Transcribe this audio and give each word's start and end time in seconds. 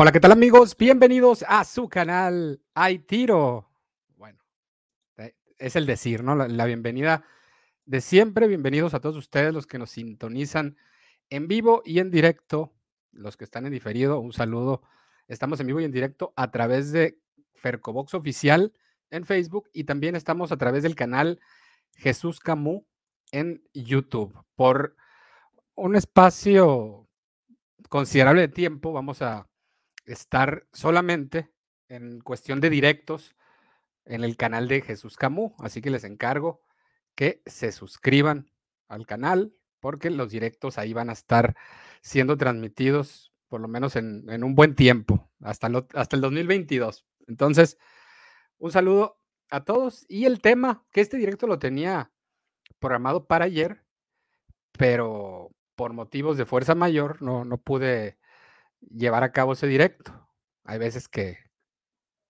Hola, 0.00 0.12
¿qué 0.12 0.20
tal 0.20 0.30
amigos? 0.30 0.76
Bienvenidos 0.76 1.44
a 1.48 1.64
su 1.64 1.88
canal 1.88 2.62
Hay 2.72 3.00
Tiro. 3.00 3.68
Bueno, 4.16 4.38
es 5.58 5.74
el 5.74 5.86
decir, 5.86 6.22
¿no? 6.22 6.36
La, 6.36 6.66
bienvenida 6.66 7.24
de 7.84 8.00
siempre. 8.00 8.46
Bienvenidos 8.46 8.94
a 8.94 9.00
todos 9.00 9.16
ustedes 9.16 9.52
los 9.52 9.66
que 9.66 9.76
nos 9.76 9.90
sintonizan 9.90 10.76
en 11.30 11.48
vivo 11.48 11.82
y 11.84 11.98
en 11.98 12.12
directo. 12.12 12.72
Los 13.10 13.36
que 13.36 13.42
están 13.42 13.66
en 13.66 13.72
diferido, 13.72 14.20
un 14.20 14.32
saludo. 14.32 14.82
Estamos 15.26 15.58
en 15.58 15.66
vivo 15.66 15.80
y 15.80 15.84
en 15.84 15.90
directo 15.90 16.32
a 16.36 16.52
través 16.52 16.92
de 16.92 17.18
Fercobox 17.54 18.14
Oficial 18.14 18.72
en 19.10 19.24
Facebook 19.24 19.68
y 19.72 19.82
también 19.82 20.14
estamos 20.14 20.52
a 20.52 20.58
través 20.58 20.84
del 20.84 20.94
canal 20.94 21.40
Jesús 21.96 22.38
Camus 22.38 22.84
en 23.32 23.64
YouTube. 23.74 24.44
Por 24.54 24.94
un 25.74 25.96
espacio 25.96 27.08
considerable 27.88 28.42
de 28.42 28.48
tiempo 28.48 28.92
vamos 28.92 29.22
a 29.22 29.48
estar 30.12 30.66
solamente 30.72 31.50
en 31.88 32.20
cuestión 32.20 32.60
de 32.60 32.70
directos 32.70 33.36
en 34.04 34.24
el 34.24 34.36
canal 34.36 34.68
de 34.68 34.80
Jesús 34.80 35.16
Camus. 35.16 35.52
Así 35.58 35.80
que 35.80 35.90
les 35.90 36.04
encargo 36.04 36.62
que 37.14 37.42
se 37.46 37.72
suscriban 37.72 38.50
al 38.88 39.06
canal 39.06 39.54
porque 39.80 40.10
los 40.10 40.30
directos 40.30 40.78
ahí 40.78 40.92
van 40.92 41.10
a 41.10 41.12
estar 41.12 41.56
siendo 42.00 42.36
transmitidos 42.36 43.32
por 43.48 43.60
lo 43.60 43.68
menos 43.68 43.96
en, 43.96 44.44
un 44.44 44.54
buen 44.54 44.74
tiempo, 44.74 45.30
hasta, 45.40 45.70
hasta 45.94 46.16
el 46.16 46.22
2022. 46.22 47.06
Entonces, 47.26 47.78
un 48.58 48.70
saludo 48.70 49.20
a 49.50 49.64
todos 49.64 50.04
y 50.08 50.26
el 50.26 50.40
tema, 50.40 50.84
que 50.92 51.00
este 51.00 51.16
directo 51.16 51.46
lo 51.46 51.58
tenía 51.58 52.12
programado 52.78 53.26
para 53.26 53.46
ayer, 53.46 53.84
pero 54.72 55.50
por 55.76 55.92
motivos 55.92 56.36
de 56.36 56.44
fuerza 56.44 56.74
mayor 56.74 57.22
no, 57.22 57.44
no 57.44 57.56
pude 57.58 58.17
llevar 58.80 59.22
a 59.22 59.32
cabo 59.32 59.52
ese 59.52 59.66
directo. 59.66 60.28
Hay 60.64 60.78
veces 60.78 61.08
que, 61.08 61.38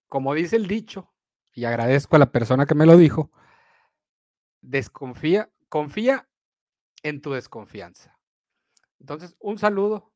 como 0.08 0.34
dice 0.34 0.56
el 0.56 0.66
dicho, 0.66 1.12
y 1.52 1.64
agradezco 1.64 2.16
a 2.16 2.20
la 2.20 2.30
persona 2.30 2.66
que 2.66 2.74
me 2.74 2.86
lo 2.86 2.96
dijo, 2.96 3.30
desconfía, 4.60 5.50
confía 5.68 6.28
en 7.02 7.20
tu 7.20 7.32
desconfianza. 7.32 8.18
Entonces, 9.00 9.36
un 9.40 9.58
saludo 9.58 10.12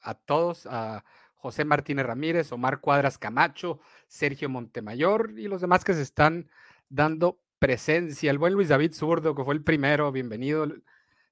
a 0.00 0.14
todos, 0.14 0.66
a 0.66 1.04
José 1.34 1.64
Martínez 1.64 2.06
Ramírez, 2.06 2.52
Omar 2.52 2.80
Cuadras 2.80 3.18
Camacho, 3.18 3.80
Sergio 4.06 4.48
Montemayor 4.48 5.34
y 5.36 5.48
los 5.48 5.60
demás 5.60 5.84
que 5.84 5.94
se 5.94 6.02
están 6.02 6.50
dando 6.88 7.40
presencia. 7.58 8.30
El 8.30 8.38
buen 8.38 8.54
Luis 8.54 8.68
David 8.68 8.92
Zurdo, 8.92 9.34
que 9.34 9.44
fue 9.44 9.54
el 9.54 9.62
primero, 9.62 10.10
bienvenido. 10.10 10.66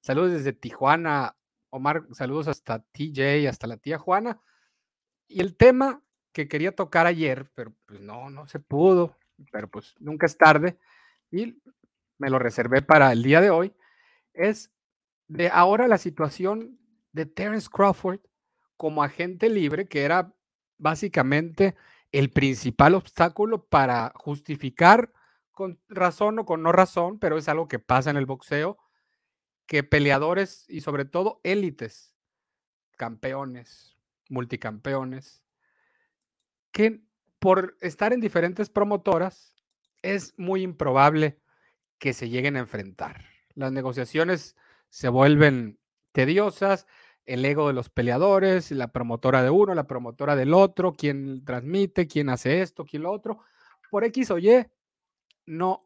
Saludos 0.01 0.31
desde 0.31 0.53
Tijuana, 0.53 1.35
Omar, 1.69 2.05
saludos 2.13 2.47
hasta 2.47 2.79
TJ, 2.79 3.47
hasta 3.47 3.67
la 3.67 3.77
tía 3.77 3.97
Juana. 3.97 4.41
Y 5.27 5.41
el 5.41 5.55
tema 5.55 6.01
que 6.31 6.47
quería 6.47 6.75
tocar 6.75 7.07
ayer, 7.07 7.49
pero 7.55 7.73
pues 7.85 7.99
no, 7.99 8.29
no 8.29 8.47
se 8.47 8.59
pudo, 8.59 9.17
pero 9.51 9.67
pues 9.69 9.95
nunca 9.99 10.25
es 10.25 10.37
tarde, 10.37 10.77
y 11.31 11.61
me 12.17 12.29
lo 12.29 12.39
reservé 12.39 12.81
para 12.81 13.11
el 13.11 13.23
día 13.23 13.41
de 13.41 13.49
hoy, 13.49 13.73
es 14.33 14.71
de 15.27 15.49
ahora 15.49 15.87
la 15.87 15.97
situación 15.97 16.79
de 17.11 17.25
Terence 17.25 17.69
Crawford 17.71 18.19
como 18.77 19.03
agente 19.03 19.49
libre, 19.49 19.87
que 19.87 20.03
era 20.03 20.33
básicamente 20.77 21.75
el 22.11 22.31
principal 22.31 22.95
obstáculo 22.95 23.65
para 23.65 24.13
justificar 24.15 25.11
con 25.51 25.79
razón 25.89 26.39
o 26.39 26.45
con 26.45 26.61
no 26.61 26.71
razón, 26.71 27.19
pero 27.19 27.37
es 27.37 27.49
algo 27.49 27.67
que 27.67 27.79
pasa 27.79 28.11
en 28.11 28.17
el 28.17 28.27
boxeo, 28.27 28.77
que 29.67 29.83
peleadores 29.83 30.65
y 30.69 30.81
sobre 30.81 31.05
todo 31.05 31.41
élites, 31.43 32.15
campeones, 32.95 33.97
multicampeones, 34.29 35.43
que 36.71 37.01
por 37.39 37.77
estar 37.81 38.13
en 38.13 38.21
diferentes 38.21 38.69
promotoras 38.69 39.55
es 40.01 40.33
muy 40.37 40.63
improbable 40.63 41.39
que 41.99 42.13
se 42.13 42.29
lleguen 42.29 42.55
a 42.55 42.59
enfrentar. 42.59 43.25
Las 43.53 43.71
negociaciones 43.71 44.55
se 44.89 45.09
vuelven 45.09 45.79
tediosas, 46.11 46.87
el 47.25 47.43
ego 47.43 47.67
de 47.67 47.73
los 47.73 47.89
peleadores, 47.89 48.71
la 48.71 48.93
promotora 48.93 49.43
de 49.43 49.49
uno, 49.49 49.75
la 49.75 49.85
promotora 49.85 50.35
del 50.35 50.53
otro, 50.53 50.93
quién 50.93 51.43
transmite, 51.43 52.07
quién 52.07 52.29
hace 52.29 52.61
esto, 52.61 52.85
quién 52.85 53.03
lo 53.03 53.11
otro, 53.11 53.39
por 53.91 54.05
X 54.05 54.31
o 54.31 54.37
Y, 54.39 54.65
no 55.45 55.83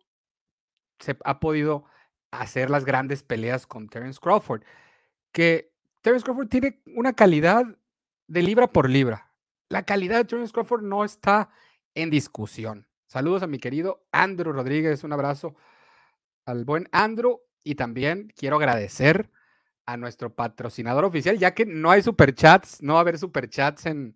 se 1.00 1.18
ha 1.24 1.40
podido 1.40 1.86
hacer 2.32 2.70
las 2.70 2.86
grandes 2.86 3.24
peleas 3.24 3.68
con 3.68 3.88
Terence 3.88 4.20
Crawford. 4.20 4.64
Que 5.32 5.72
Terence 6.02 6.24
Crawford 6.24 6.48
tiene 6.48 6.82
una 6.88 7.14
calidad 7.14 7.64
de 8.28 8.42
libra 8.42 8.72
por 8.72 8.90
libra. 8.90 9.32
La 9.70 9.84
calidad 9.84 10.18
de 10.18 10.26
Terence 10.26 10.52
Crawford 10.52 10.84
no 10.84 11.04
está 11.04 11.50
en 11.94 12.10
discusión. 12.10 12.88
Saludos 13.08 13.44
a 13.44 13.48
mi 13.48 13.60
querido 13.60 14.06
Andrew 14.12 14.54
Rodríguez, 14.54 15.04
un 15.04 15.14
abrazo 15.14 15.56
al 16.46 16.66
buen 16.66 16.88
Andrew 16.92 17.42
y 17.64 17.76
también 17.76 18.34
quiero 18.36 18.56
agradecer 18.56 19.30
a 19.86 19.98
nuestro 19.98 20.34
patrocinador 20.34 21.04
oficial, 21.04 21.38
ya 21.38 21.54
que 21.54 21.66
no 21.66 21.92
hay 21.92 22.02
superchats, 22.02 22.82
no 22.82 22.94
va 22.94 23.00
a 23.00 23.02
haber 23.02 23.18
superchats 23.18 23.86
en, 23.86 24.16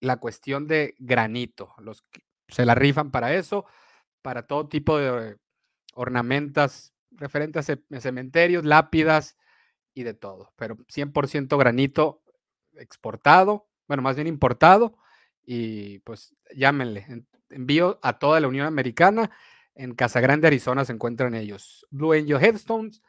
la 0.00 0.18
cuestión 0.18 0.66
de 0.66 0.94
granito. 0.98 1.74
Los 1.78 2.02
que 2.02 2.22
se 2.48 2.64
la 2.64 2.74
rifan 2.74 3.10
para 3.10 3.34
eso, 3.34 3.66
para 4.22 4.46
todo 4.46 4.68
tipo 4.68 4.98
de 4.98 5.36
ornamentas 5.94 6.94
referentes 7.10 7.70
a 7.70 8.00
cementerios, 8.00 8.64
lápidas 8.64 9.36
y 9.94 10.04
de 10.04 10.14
todo. 10.14 10.52
Pero 10.56 10.76
100% 10.76 11.58
granito 11.58 12.22
exportado, 12.74 13.68
bueno, 13.86 14.02
más 14.02 14.16
bien 14.16 14.28
importado. 14.28 14.96
Y 15.44 16.00
pues 16.00 16.34
llámenle. 16.54 17.24
Envío 17.50 17.98
a 18.02 18.18
toda 18.18 18.40
la 18.40 18.48
Unión 18.48 18.66
Americana 18.66 19.30
en 19.78 19.94
Casa 19.94 20.20
Grande, 20.20 20.48
Arizona, 20.48 20.84
se 20.84 20.92
encuentran 20.92 21.34
ellos. 21.34 21.86
Blue 21.90 22.12
Angel 22.12 22.42
Headstones, 22.42 23.00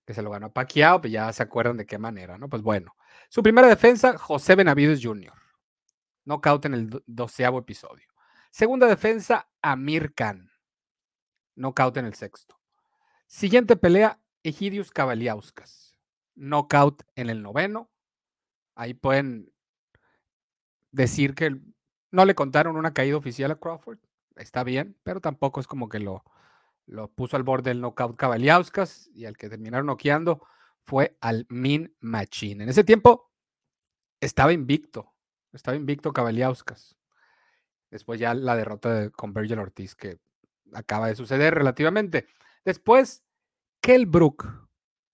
que 0.05 0.13
se 0.13 0.21
lo 0.21 0.29
ganó 0.29 0.51
Pacquiao, 0.51 0.99
pues 0.99 1.13
ya 1.13 1.31
se 1.31 1.41
acuerdan 1.41 1.77
de 1.77 1.85
qué 1.85 1.97
manera, 1.97 2.37
¿no? 2.37 2.49
Pues 2.49 2.61
bueno, 2.61 2.97
su 3.29 3.41
primera 3.41 3.69
defensa, 3.69 4.17
José 4.17 4.55
Benavides 4.55 4.99
Jr., 5.01 5.41
knockout 6.25 6.65
en 6.65 6.73
el 6.73 7.03
doceavo 7.05 7.59
episodio. 7.59 8.07
Segunda 8.51 8.87
defensa, 8.87 9.49
Amir 9.61 10.13
Khan, 10.13 10.51
knockout 11.55 11.97
en 11.97 12.05
el 12.05 12.13
sexto. 12.13 12.59
Siguiente 13.27 13.75
pelea, 13.75 14.19
Egidius 14.43 14.91
Cavaliauskas, 14.91 15.97
knockout 16.35 17.03
en 17.15 17.29
el 17.29 17.41
noveno. 17.41 17.89
Ahí 18.75 18.93
pueden 18.93 19.51
decir 20.91 21.35
que 21.35 21.59
no 22.11 22.25
le 22.25 22.35
contaron 22.35 22.77
una 22.77 22.93
caída 22.93 23.17
oficial 23.17 23.51
a 23.51 23.59
Crawford. 23.59 23.99
Está 24.35 24.63
bien, 24.63 24.97
pero 25.03 25.19
tampoco 25.19 25.59
es 25.59 25.67
como 25.67 25.89
que 25.89 25.99
lo, 25.99 26.23
puso 27.15 27.37
al 27.37 27.43
borde 27.43 27.71
del 27.71 27.81
knockout 27.81 28.15
Cavaliauskas 28.15 29.09
y 29.13 29.25
al 29.25 29.37
que 29.37 29.49
terminaron 29.49 29.87
noqueando 29.87 30.45
fue 30.83 31.17
al 31.21 31.45
Min 31.49 31.95
Machine. 31.99 32.63
En 32.63 32.69
ese 32.69 32.83
tiempo 32.83 33.31
estaba 34.19 34.53
invicto, 34.53 35.12
estaba 35.53 35.77
invicto 35.77 36.13
Cavaliauskas. 36.13 36.97
Después 37.89 38.19
ya 38.19 38.33
la 38.33 38.55
derrota 38.55 39.09
con 39.11 39.33
Virgil 39.33 39.59
Ortiz 39.59 39.95
que 39.95 40.19
acaba 40.73 41.07
de 41.07 41.15
suceder 41.15 41.53
relativamente. 41.53 42.27
Después, 42.65 43.23
Kell 43.81 44.05
Brook, 44.05 44.67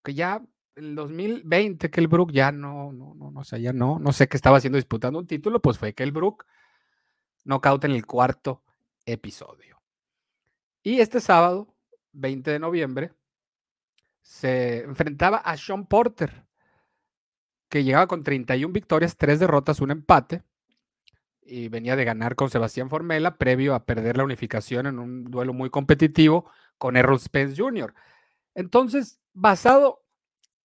que 0.03 0.13
ya 0.13 0.41
en 0.75 0.85
el 0.85 0.95
2020 0.95 1.91
Kell 1.91 2.07
Brook 2.07 2.31
ya 2.31 2.51
no, 2.51 2.93
no, 2.93 3.13
no, 3.15 3.31
no 3.31 3.43
sé, 3.43 3.61
ya 3.61 3.73
no, 3.73 3.99
no 3.99 4.13
sé 4.13 4.29
qué 4.29 4.37
estaba 4.37 4.57
haciendo 4.57 4.77
disputando 4.77 5.19
un 5.19 5.27
título, 5.27 5.61
pues 5.61 5.77
fue 5.77 5.93
Kell 5.93 6.11
Brook, 6.11 6.45
knockout 7.43 7.83
en 7.85 7.91
el 7.91 8.05
cuarto 8.05 8.63
episodio. 9.05 9.81
Y 10.81 11.01
este 11.01 11.19
sábado, 11.19 11.75
20 12.13 12.51
de 12.51 12.59
noviembre, 12.59 13.13
se 14.21 14.83
enfrentaba 14.83 15.37
a 15.37 15.57
Sean 15.57 15.85
Porter, 15.87 16.45
que 17.69 17.83
llegaba 17.83 18.07
con 18.07 18.23
31 18.23 18.73
victorias, 18.73 19.15
3 19.17 19.39
derrotas, 19.39 19.79
un 19.79 19.91
empate, 19.91 20.43
y 21.41 21.67
venía 21.67 21.95
de 21.95 22.05
ganar 22.05 22.35
con 22.35 22.49
Sebastián 22.49 22.89
Formela, 22.89 23.37
previo 23.37 23.73
a 23.73 23.85
perder 23.85 24.17
la 24.17 24.23
unificación 24.23 24.85
en 24.85 24.99
un 24.99 25.25
duelo 25.25 25.53
muy 25.53 25.69
competitivo 25.69 26.49
con 26.77 26.97
Errol 26.97 27.19
Spence 27.19 27.55
Jr. 27.59 27.93
Entonces, 28.53 29.19
basado 29.33 30.03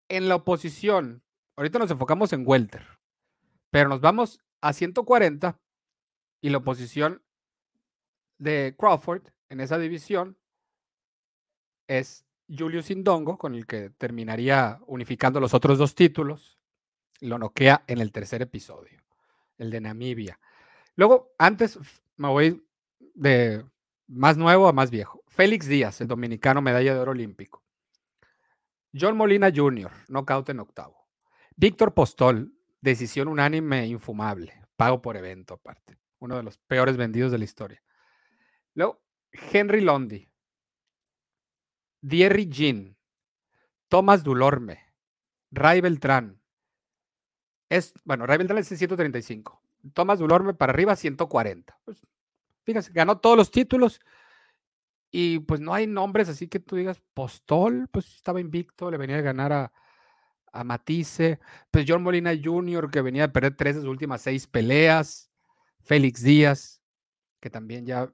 en 0.08 0.28
la 0.28 0.36
oposición, 0.36 1.22
ahorita 1.56 1.78
nos 1.78 1.90
enfocamos 1.90 2.32
en 2.32 2.44
Welter, 2.46 2.86
pero 3.70 3.88
nos 3.88 4.00
vamos 4.00 4.40
a 4.60 4.72
140 4.72 5.58
y 6.40 6.50
la 6.50 6.58
oposición 6.58 7.22
de 8.38 8.74
Crawford 8.78 9.22
en 9.48 9.60
esa 9.60 9.78
división 9.78 10.36
es 11.86 12.26
Julius 12.48 12.90
Indongo, 12.90 13.38
con 13.38 13.54
el 13.54 13.66
que 13.66 13.90
terminaría 13.90 14.80
unificando 14.86 15.40
los 15.40 15.54
otros 15.54 15.78
dos 15.78 15.94
títulos. 15.94 16.58
Lo 17.24 17.38
noquea 17.38 17.84
en 17.86 18.00
el 18.00 18.12
tercer 18.12 18.42
episodio, 18.42 19.02
el 19.56 19.70
de 19.70 19.80
Namibia. 19.80 20.38
Luego, 20.94 21.34
antes 21.38 21.78
me 22.16 22.28
voy 22.28 22.62
de 23.14 23.64
más 24.08 24.36
nuevo 24.36 24.68
a 24.68 24.74
más 24.74 24.90
viejo. 24.90 25.22
Félix 25.28 25.66
Díaz, 25.66 26.02
el 26.02 26.06
dominicano 26.06 26.60
medalla 26.60 26.92
de 26.92 27.00
oro 27.00 27.12
olímpico. 27.12 27.64
John 28.92 29.16
Molina 29.16 29.50
Jr., 29.50 29.90
knockout 30.08 30.50
en 30.50 30.60
octavo. 30.60 31.08
Víctor 31.56 31.94
Postol, 31.94 32.52
decisión 32.82 33.28
unánime 33.28 33.86
infumable, 33.86 34.52
pago 34.76 35.00
por 35.00 35.16
evento 35.16 35.54
aparte. 35.54 35.96
Uno 36.18 36.36
de 36.36 36.42
los 36.42 36.58
peores 36.58 36.98
vendidos 36.98 37.32
de 37.32 37.38
la 37.38 37.44
historia. 37.44 37.82
Luego, 38.74 39.02
Henry 39.32 39.80
Londi, 39.80 40.28
Thierry 42.06 42.50
Jean, 42.50 42.98
Tomás 43.88 44.22
Dulorme, 44.22 44.92
Ray 45.50 45.80
Beltrán. 45.80 46.43
Es, 47.74 47.92
bueno, 48.04 48.24
Ray 48.24 48.38
Beltrán 48.38 48.58
es 48.58 48.68
135. 48.68 49.60
Tomás 49.94 50.20
Dulorme 50.20 50.54
para 50.54 50.72
arriba 50.72 50.94
140. 50.94 51.76
Pues, 51.84 52.06
fíjate, 52.62 52.92
ganó 52.92 53.18
todos 53.18 53.36
los 53.36 53.50
títulos 53.50 54.00
y 55.10 55.40
pues 55.40 55.60
no 55.60 55.74
hay 55.74 55.88
nombres 55.88 56.28
así 56.28 56.46
que 56.46 56.60
tú 56.60 56.76
digas, 56.76 57.02
Postol, 57.14 57.88
pues 57.90 58.14
estaba 58.14 58.40
invicto, 58.40 58.92
le 58.92 58.96
venía 58.96 59.18
a 59.18 59.22
ganar 59.22 59.52
a, 59.52 59.72
a 60.52 60.62
Matisse, 60.62 61.40
pues 61.72 61.84
John 61.86 62.04
Molina 62.04 62.32
Jr., 62.40 62.90
que 62.92 63.02
venía 63.02 63.24
a 63.24 63.32
perder 63.32 63.56
tres 63.56 63.74
de 63.74 63.82
sus 63.82 63.90
últimas 63.90 64.22
seis 64.22 64.46
peleas, 64.46 65.32
Félix 65.82 66.22
Díaz, 66.22 66.80
que 67.40 67.50
también 67.50 67.86
ya, 67.86 68.08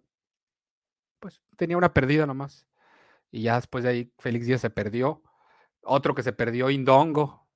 pues 1.19 1.43
tenía 1.57 1.77
una 1.77 1.93
perdida 1.93 2.25
nomás. 2.25 2.67
Y 3.31 3.43
ya 3.43 3.57
después 3.57 3.85
de 3.85 3.91
ahí 3.91 4.13
Félix 4.19 4.47
Díaz 4.47 4.63
se 4.63 4.71
perdió. 4.71 5.23
Otro 5.83 6.15
que 6.15 6.23
se 6.23 6.33
perdió, 6.33 6.71
Indongo. 6.71 7.47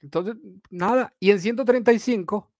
Entonces, 0.00 0.36
nada. 0.70 1.14
Y 1.20 1.30
en 1.30 1.40
135, 1.40 2.50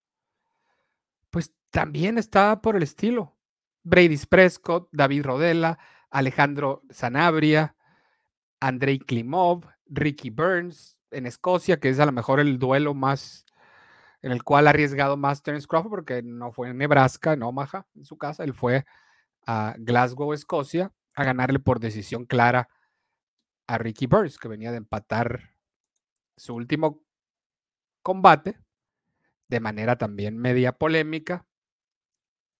pues 1.31 1.53
también 1.71 2.19
está 2.19 2.61
por 2.61 2.77
el 2.77 2.83
estilo. 2.83 3.37
Brady 3.83 4.19
Prescott, 4.29 4.89
David 4.93 5.25
Rodela, 5.25 5.79
Alejandro 6.11 6.83
Sanabria, 6.91 7.77
Andrei 8.61 8.99
Klimov, 8.99 9.65
Ricky 9.87 10.31
Burns 10.31 10.99
en 11.11 11.27
Escocia, 11.27 11.81
que 11.81 11.89
es 11.89 11.99
a 12.01 12.07
lo 12.07 12.13
mejor 12.13 12.41
el 12.41 12.59
duelo 12.59 12.95
más 12.95 13.47
en 14.21 14.33
el 14.33 14.43
cual 14.43 14.67
ha 14.67 14.71
arriesgado 14.71 15.17
más 15.17 15.43
Terence 15.43 15.67
Crawford, 15.67 15.91
porque 15.91 16.23
no 16.23 16.53
fue 16.53 16.71
en 16.71 16.79
Nebraska, 16.79 17.33
en 17.33 17.43
Omaha, 17.43 17.87
en 17.95 18.05
su 18.05 18.19
casa, 18.19 18.45
él 18.45 18.53
fue 18.53 18.85
a 19.47 19.75
Glasgow, 19.79 20.33
Escocia, 20.33 20.93
a 21.15 21.25
ganarle 21.25 21.59
por 21.61 21.81
decisión 21.81 22.27
clara 22.27 22.69
a 23.67 23.79
Ricky 23.79 24.07
Burns, 24.07 24.39
que 24.39 24.49
venía 24.49 24.71
de 24.71 24.79
empatar 24.79 25.55
su 26.37 26.55
último 26.55 27.03
combate 28.03 28.59
de 29.49 29.61
manera 29.61 29.97
también 29.97 30.39
media 30.39 30.73
polémica 30.73 31.47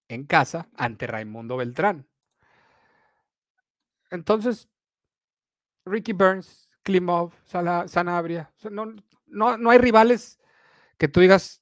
en 0.07 0.25
casa 0.25 0.69
ante 0.75 1.07
Raimundo 1.07 1.57
Beltrán. 1.57 2.07
Entonces, 4.09 4.67
Ricky 5.85 6.13
Burns, 6.13 6.69
Klimov, 6.83 7.33
Sanabria, 7.45 8.51
no, 8.71 8.93
no, 9.27 9.57
no 9.57 9.69
hay 9.69 9.77
rivales 9.77 10.39
que 10.97 11.07
tú 11.07 11.19
digas, 11.19 11.61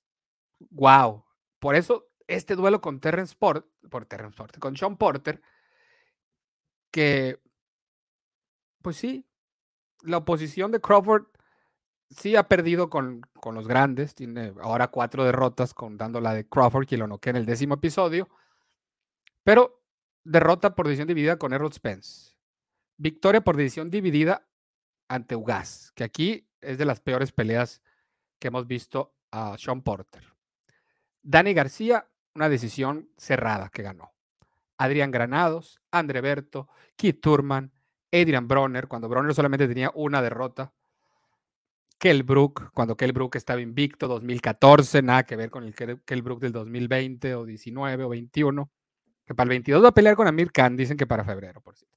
wow. 0.70 1.26
Por 1.60 1.76
eso 1.76 2.10
este 2.28 2.56
duelo 2.56 2.82
con 2.82 3.00
Terrence 3.00 3.32
Sport, 3.32 3.68
por 3.90 4.06
Terrence 4.06 4.34
Sport, 4.34 4.60
con 4.60 4.76
Sean 4.76 4.98
Porter, 4.98 5.42
que, 6.92 7.42
pues 8.82 8.98
sí, 8.98 9.26
la 10.02 10.18
oposición 10.18 10.72
de 10.72 10.82
Crawford 10.82 11.26
sí 12.10 12.36
ha 12.36 12.48
perdido 12.48 12.90
con, 12.90 13.22
con, 13.40 13.56
los 13.56 13.68
grandes, 13.68 14.16
tiene 14.16 14.54
ahora 14.62 14.88
cuatro 14.88 15.24
derrotas 15.24 15.74
contando 15.74 16.22
la 16.22 16.34
de 16.34 16.48
Crawford, 16.48 16.88
que 16.88 16.98
lo 16.98 17.08
noquea 17.08 17.32
en 17.32 17.38
el 17.38 17.46
décimo 17.46 17.76
episodio, 17.76 18.30
pero 19.44 19.82
derrota 20.24 20.76
por 20.76 20.88
decisión 20.88 21.08
dividida 21.08 21.38
con 21.38 21.54
Errol 21.54 21.74
Spence. 21.74 22.36
Victoria 22.98 23.42
por 23.42 23.56
decisión 23.56 23.90
dividida 23.90 24.48
ante 25.08 25.36
Ugas, 25.36 25.92
que 25.96 26.04
aquí 26.04 26.50
es 26.62 26.78
de 26.78 26.86
las 26.86 27.00
peores 27.00 27.32
peleas 27.32 27.82
que 28.40 28.50
hemos 28.50 28.68
visto 28.68 29.16
a 29.32 29.58
Sean 29.58 29.82
Porter. 29.82 30.24
Dani 31.22 31.54
García, 31.54 32.08
una 32.36 32.50
decisión 32.50 33.10
cerrada 33.18 33.70
que 33.70 33.84
ganó. 33.84 34.14
Adrián 34.78 35.12
Granados, 35.12 35.80
André 35.92 36.22
Berto, 36.22 36.70
Keith 36.96 37.20
Turman, 37.22 37.72
Adrian 38.12 38.48
Bronner, 38.48 38.88
cuando 38.88 39.10
Bronner 39.10 39.34
solamente 39.34 39.68
tenía 39.68 39.92
una 39.94 40.22
derrota 40.22 40.74
Kell 41.98 42.24
Brook, 42.24 42.72
cuando 42.74 42.96
Kell 42.96 43.12
Brook 43.12 43.36
estaba 43.36 43.60
invicto, 43.60 44.08
2014, 44.08 45.02
nada 45.02 45.24
que 45.24 45.36
ver 45.36 45.50
con 45.50 45.64
el 45.64 45.74
Kell 45.74 46.22
Brook 46.22 46.40
del 46.40 46.52
2020 46.52 47.36
o 47.36 47.46
19 47.46 48.04
o 48.04 48.10
21, 48.10 48.72
que 49.26 49.34
para 49.34 49.46
el 49.46 49.50
22 49.50 49.84
va 49.84 49.90
a 49.90 49.94
pelear 49.94 50.16
con 50.16 50.28
Amir 50.28 50.52
Khan, 50.52 50.78
dicen 50.78 50.96
que 50.96 51.08
para 51.08 51.24
febrero, 51.24 51.60
por 51.62 51.76
cierto. 51.76 51.96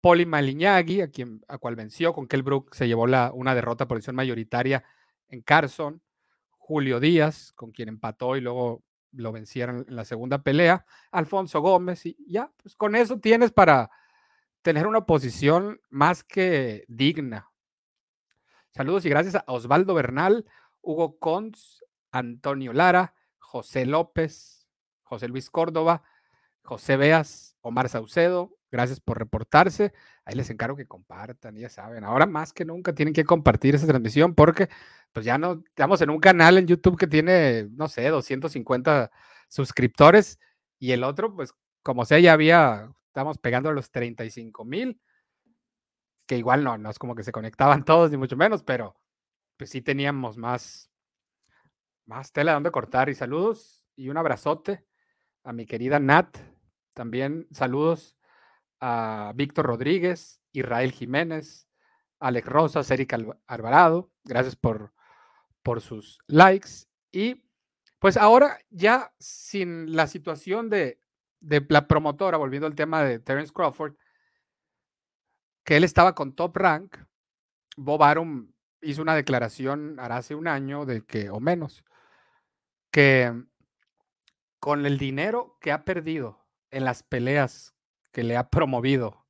Poli 0.00 0.26
Malignagui, 0.26 1.00
a 1.00 1.10
quien 1.10 1.42
a 1.48 1.58
cual 1.58 1.76
venció 1.76 2.12
con 2.12 2.26
Kell 2.26 2.42
Brook, 2.42 2.74
se 2.74 2.88
llevó 2.88 3.06
la, 3.06 3.30
una 3.32 3.54
derrota 3.54 3.86
por 3.86 3.98
decisión 3.98 4.16
mayoritaria 4.16 4.84
en 5.28 5.42
Carson. 5.42 6.02
Julio 6.50 7.00
Díaz, 7.00 7.52
con 7.54 7.70
quien 7.70 7.88
empató 7.88 8.36
y 8.36 8.40
luego 8.40 8.82
lo 9.12 9.32
vencieron 9.32 9.86
en 9.88 9.96
la 9.96 10.04
segunda 10.04 10.42
pelea. 10.42 10.84
Alfonso 11.10 11.60
Gómez, 11.60 12.04
y 12.04 12.16
ya, 12.28 12.52
pues 12.62 12.74
con 12.74 12.94
eso 12.94 13.18
tienes 13.18 13.52
para 13.52 13.90
tener 14.62 14.86
una 14.86 15.06
posición 15.06 15.80
más 15.88 16.24
que 16.24 16.84
digna 16.88 17.48
Saludos 18.78 19.04
y 19.06 19.08
gracias 19.08 19.34
a 19.34 19.42
Osvaldo 19.48 19.92
Bernal, 19.92 20.44
Hugo 20.82 21.18
Cons, 21.18 21.84
Antonio 22.12 22.72
Lara, 22.72 23.12
José 23.40 23.86
López, 23.86 24.68
José 25.02 25.26
Luis 25.26 25.50
Córdoba, 25.50 26.04
José 26.62 26.96
Beas, 26.96 27.56
Omar 27.60 27.88
Saucedo, 27.88 28.56
Gracias 28.70 29.00
por 29.00 29.18
reportarse. 29.18 29.92
Ahí 30.24 30.36
les 30.36 30.48
encargo 30.50 30.76
que 30.76 30.86
compartan, 30.86 31.56
ya 31.56 31.68
saben. 31.68 32.04
Ahora 32.04 32.26
más 32.26 32.52
que 32.52 32.64
nunca 32.64 32.94
tienen 32.94 33.14
que 33.14 33.24
compartir 33.24 33.74
esa 33.74 33.88
transmisión 33.88 34.36
porque 34.36 34.68
pues 35.12 35.26
ya 35.26 35.38
no 35.38 35.64
estamos 35.66 36.00
en 36.00 36.10
un 36.10 36.20
canal 36.20 36.56
en 36.56 36.68
YouTube 36.68 36.96
que 36.96 37.08
tiene, 37.08 37.66
no 37.72 37.88
sé, 37.88 38.06
250 38.08 39.10
suscriptores 39.48 40.38
y 40.78 40.92
el 40.92 41.02
otro, 41.02 41.34
pues 41.34 41.52
como 41.82 42.04
sea, 42.04 42.20
ya 42.20 42.32
había, 42.32 42.92
estamos 43.08 43.38
pegando 43.38 43.70
a 43.70 43.72
los 43.72 43.90
35 43.90 44.64
mil, 44.64 45.00
que 46.28 46.36
igual 46.36 46.62
no, 46.62 46.78
no 46.78 46.90
es 46.90 46.98
como 46.98 47.16
que 47.16 47.24
se 47.24 47.32
conectaban 47.32 47.84
todos, 47.84 48.12
ni 48.12 48.16
mucho 48.16 48.36
menos, 48.36 48.62
pero 48.62 48.94
pues 49.56 49.70
sí 49.70 49.82
teníamos 49.82 50.36
más, 50.36 50.92
más 52.06 52.30
tela 52.30 52.52
donde 52.52 52.70
cortar 52.70 53.08
y 53.08 53.16
saludos 53.16 53.84
y 53.96 54.10
un 54.10 54.16
abrazote 54.16 54.84
a 55.42 55.52
mi 55.52 55.66
querida 55.66 55.98
Nat. 55.98 56.38
También 56.94 57.48
saludos 57.50 58.16
a 58.80 59.32
Víctor 59.34 59.66
Rodríguez, 59.66 60.40
Israel 60.52 60.92
Jiménez, 60.92 61.68
Alex 62.20 62.46
Rosas, 62.46 62.90
Erika 62.90 63.18
Alvarado. 63.46 64.12
Gracias 64.24 64.54
por, 64.54 64.92
por 65.62 65.80
sus 65.80 66.18
likes. 66.26 66.86
Y 67.10 67.44
pues 67.98 68.16
ahora 68.16 68.58
ya 68.70 69.12
sin 69.18 69.96
la 69.96 70.06
situación 70.06 70.68
de, 70.68 71.00
de 71.40 71.64
la 71.68 71.88
promotora, 71.88 72.36
volviendo 72.36 72.66
al 72.66 72.74
tema 72.74 73.02
de 73.02 73.18
Terence 73.18 73.52
Crawford, 73.52 73.94
que 75.68 75.76
él 75.76 75.84
estaba 75.84 76.14
con 76.14 76.32
Top 76.32 76.56
Rank, 76.56 76.96
Bob 77.76 78.02
Arum 78.02 78.54
hizo 78.80 79.02
una 79.02 79.14
declaración 79.14 80.00
hace 80.00 80.34
un 80.34 80.48
año 80.48 80.86
de 80.86 81.04
que, 81.04 81.28
o 81.28 81.40
menos, 81.40 81.84
que 82.90 83.34
con 84.58 84.86
el 84.86 84.96
dinero 84.96 85.58
que 85.60 85.70
ha 85.70 85.84
perdido 85.84 86.48
en 86.70 86.86
las 86.86 87.02
peleas 87.02 87.74
que 88.12 88.22
le 88.22 88.38
ha 88.38 88.48
promovido 88.48 89.26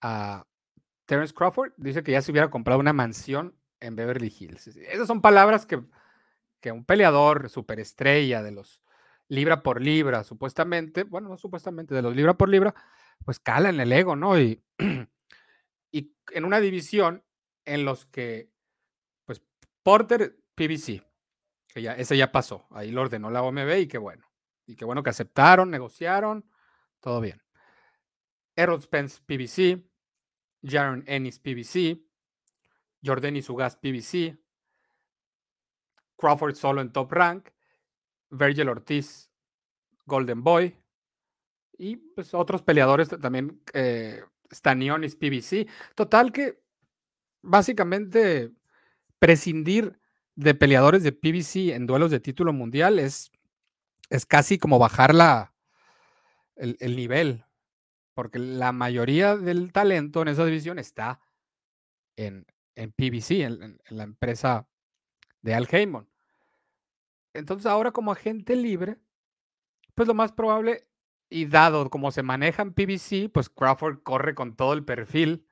a 0.00 0.48
Terence 1.06 1.32
Crawford, 1.32 1.74
dice 1.76 2.02
que 2.02 2.10
ya 2.10 2.22
se 2.22 2.32
hubiera 2.32 2.50
comprado 2.50 2.80
una 2.80 2.92
mansión 2.92 3.56
en 3.78 3.94
Beverly 3.94 4.34
Hills. 4.36 4.66
Esas 4.66 5.06
son 5.06 5.20
palabras 5.20 5.64
que, 5.64 5.80
que 6.60 6.72
un 6.72 6.84
peleador 6.84 7.48
superestrella 7.50 8.42
de 8.42 8.50
los 8.50 8.82
libra 9.28 9.62
por 9.62 9.80
libra, 9.80 10.24
supuestamente, 10.24 11.04
bueno, 11.04 11.28
no 11.28 11.36
supuestamente, 11.36 11.94
de 11.94 12.02
los 12.02 12.16
libra 12.16 12.34
por 12.34 12.48
libra, 12.48 12.74
pues 13.24 13.38
cala 13.38 13.68
en 13.68 13.78
el 13.78 13.92
ego, 13.92 14.16
¿no? 14.16 14.36
Y, 14.40 14.60
y 15.92 16.16
en 16.32 16.44
una 16.44 16.58
división 16.58 17.24
en 17.64 17.84
los 17.84 18.06
que, 18.06 18.50
pues, 19.24 19.42
Porter, 19.82 20.38
PBC, 20.54 21.04
que 21.68 21.82
ya, 21.82 21.94
ese 21.94 22.16
ya 22.16 22.32
pasó, 22.32 22.66
ahí 22.70 22.90
lo 22.90 23.02
ordenó 23.02 23.30
la 23.30 23.42
OMB 23.42 23.78
y 23.78 23.86
qué 23.86 23.98
bueno. 23.98 24.26
Y 24.66 24.74
qué 24.76 24.84
bueno 24.84 25.02
que 25.02 25.10
aceptaron, 25.10 25.70
negociaron, 25.70 26.48
todo 27.00 27.20
bien. 27.20 27.42
Errol 28.56 28.82
Spence 28.82 29.20
PBC, 29.24 29.84
Jaron 30.62 31.04
Ennis 31.06 31.38
PBC, 31.38 32.00
Jordani 33.04 33.42
Sugas 33.42 33.76
PBC, 33.76 34.38
Crawford 36.16 36.54
solo 36.54 36.80
en 36.80 36.92
top 36.92 37.12
rank, 37.12 37.48
Virgil 38.30 38.68
Ortiz 38.68 39.30
Golden 40.06 40.42
Boy 40.42 40.76
y 41.78 41.96
pues 41.96 42.34
otros 42.34 42.62
peleadores 42.62 43.08
también, 43.08 43.62
eh, 43.72 44.22
Stanionis 44.52 45.16
PBC. 45.16 45.68
Total 45.94 46.32
que 46.32 46.60
básicamente 47.42 48.52
prescindir 49.18 49.98
de 50.34 50.54
peleadores 50.54 51.02
de 51.02 51.12
PBC 51.12 51.74
en 51.74 51.86
duelos 51.86 52.10
de 52.10 52.20
título 52.20 52.52
mundial 52.52 52.98
es, 52.98 53.30
es 54.10 54.26
casi 54.26 54.58
como 54.58 54.78
bajar 54.78 55.14
la, 55.14 55.54
el 56.56 56.96
nivel 56.96 57.44
porque 58.14 58.38
la 58.38 58.72
mayoría 58.72 59.36
del 59.36 59.72
talento 59.72 60.22
en 60.22 60.28
esa 60.28 60.44
división 60.44 60.78
está 60.78 61.20
en, 62.16 62.46
en 62.74 62.92
PBC, 62.92 63.42
en, 63.42 63.80
la 63.88 64.02
empresa 64.04 64.68
de 65.40 65.54
Al 65.54 65.68
Heyman. 65.70 66.08
Entonces 67.34 67.66
ahora 67.66 67.92
como 67.92 68.12
agente 68.12 68.54
libre, 68.56 68.98
pues 69.94 70.06
lo 70.06 70.14
más 70.14 70.32
probable, 70.32 70.88
y 71.32 71.46
dado 71.46 71.90
como 71.90 72.10
se 72.10 72.22
maneja 72.22 72.62
en 72.62 72.74
PBC, 72.74 73.30
pues 73.32 73.48
Crawford 73.48 74.02
corre 74.02 74.34
con 74.34 74.54
todo 74.54 74.72
el 74.72 74.84
perfil 74.84 75.46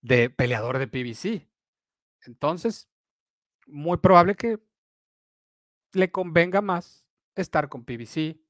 de 0.00 0.30
peleador 0.30 0.78
de 0.78 0.88
PBC. 0.88 1.48
Entonces, 2.26 2.88
muy 3.66 3.98
probable 3.98 4.34
que 4.34 4.58
le 5.92 6.10
convenga 6.10 6.60
más 6.60 7.06
estar 7.34 7.68
con 7.68 7.84
PBC, 7.84 8.40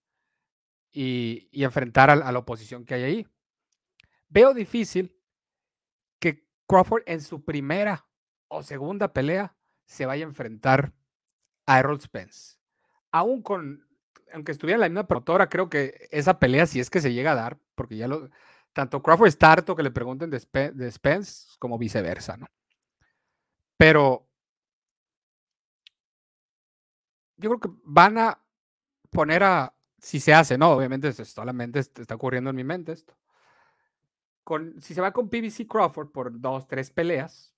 y, 0.92 1.62
enfrentar 1.62 2.10
a, 2.10 2.16
la 2.16 2.38
oposición 2.38 2.84
que 2.84 2.94
hay 2.94 3.02
ahí. 3.02 3.28
Veo 4.28 4.54
difícil 4.54 5.16
que 6.18 6.46
Crawford 6.66 7.02
en 7.06 7.20
su 7.20 7.44
primera 7.44 8.06
o 8.48 8.62
segunda 8.62 9.12
pelea 9.12 9.56
se 9.86 10.06
vaya 10.06 10.24
a 10.24 10.28
enfrentar 10.28 10.92
a 11.66 11.78
Errol 11.78 12.00
Spence. 12.00 12.58
Aún 13.10 13.42
con, 13.42 13.87
aunque 14.32 14.52
estuviera 14.52 14.76
en 14.76 14.80
la 14.80 14.88
misma 14.88 15.06
promotora, 15.06 15.48
creo 15.48 15.68
que 15.68 16.08
esa 16.10 16.38
pelea, 16.38 16.66
si 16.66 16.80
es 16.80 16.90
que 16.90 17.00
se 17.00 17.12
llega 17.12 17.32
a 17.32 17.36
dar, 17.36 17.58
porque 17.74 17.96
ya 17.96 18.08
lo, 18.08 18.30
tanto 18.72 19.02
Crawford 19.02 19.28
está 19.28 19.52
harto 19.52 19.74
que 19.74 19.82
le 19.82 19.90
pregunten 19.90 20.30
de, 20.30 20.90
Spence 20.90 21.56
como 21.58 21.78
viceversa, 21.78 22.36
¿no? 22.36 22.46
Pero 23.76 24.28
yo 27.36 27.50
creo 27.50 27.60
que 27.60 27.80
van 27.84 28.18
a 28.18 28.40
poner 29.10 29.44
a, 29.44 29.74
si 29.98 30.20
se 30.20 30.34
hace, 30.34 30.58
no, 30.58 30.70
obviamente 30.70 31.12
solamente 31.24 31.80
está 31.80 32.14
ocurriendo 32.14 32.50
en 32.50 32.56
mi 32.56 32.64
mente 32.64 32.92
esto. 32.92 33.16
Si 34.80 34.94
se 34.94 35.00
va 35.00 35.12
con 35.12 35.28
PBC 35.28 35.66
Crawford 35.68 36.10
por 36.10 36.40
dos, 36.40 36.66
tres 36.66 36.90
peleas, 36.90 37.54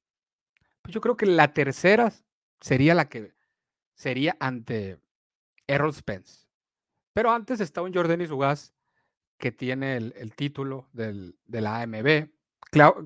pues 0.82 0.94
yo 0.94 1.00
creo 1.00 1.16
que 1.16 1.26
la 1.26 1.52
tercera 1.52 2.12
sería 2.60 2.94
la 2.94 3.08
que 3.08 3.34
sería 3.94 4.36
ante 4.40 4.98
Errol 5.66 5.94
Spence. 5.94 6.49
Pero 7.12 7.30
antes 7.30 7.60
está 7.60 7.82
un 7.82 7.92
Jordan 7.92 8.30
Ugas 8.30 8.74
que 9.38 9.52
tiene 9.52 9.96
el, 9.96 10.34
título 10.34 10.88
del, 10.92 11.38
de 11.46 11.60
la 11.60 11.80
AMB. 11.80 12.28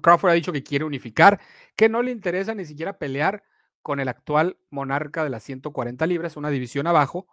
Crawford 0.02 0.30
ha 0.30 0.34
dicho 0.34 0.52
que 0.52 0.62
quiere 0.62 0.84
unificar, 0.84 1.40
que 1.76 1.88
no 1.88 2.02
le 2.02 2.10
interesa 2.10 2.54
ni 2.54 2.64
siquiera 2.64 2.98
pelear 2.98 3.44
con 3.82 4.00
el 4.00 4.08
actual 4.08 4.58
monarca 4.70 5.24
de 5.24 5.30
las 5.30 5.42
140 5.44 6.06
libras, 6.06 6.36
una 6.36 6.50
división 6.50 6.86
abajo, 6.86 7.28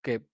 que 0.00 0.26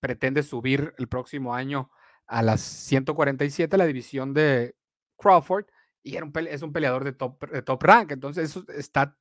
pretende 0.00 0.42
subir 0.42 0.94
el 0.98 1.08
próximo 1.08 1.54
año 1.54 1.90
a 2.26 2.42
las 2.42 2.60
147, 2.60 3.76
la 3.76 3.86
división 3.86 4.34
de 4.34 4.76
Crawford, 5.16 5.66
y 6.02 6.16
es 6.16 6.62
un 6.62 6.72
peleador 6.72 7.04
de 7.04 7.12
top, 7.12 7.44
top 7.64 7.82
rank, 7.82 8.12
entonces 8.12 8.50
eso 8.50 8.64
está 8.68 9.18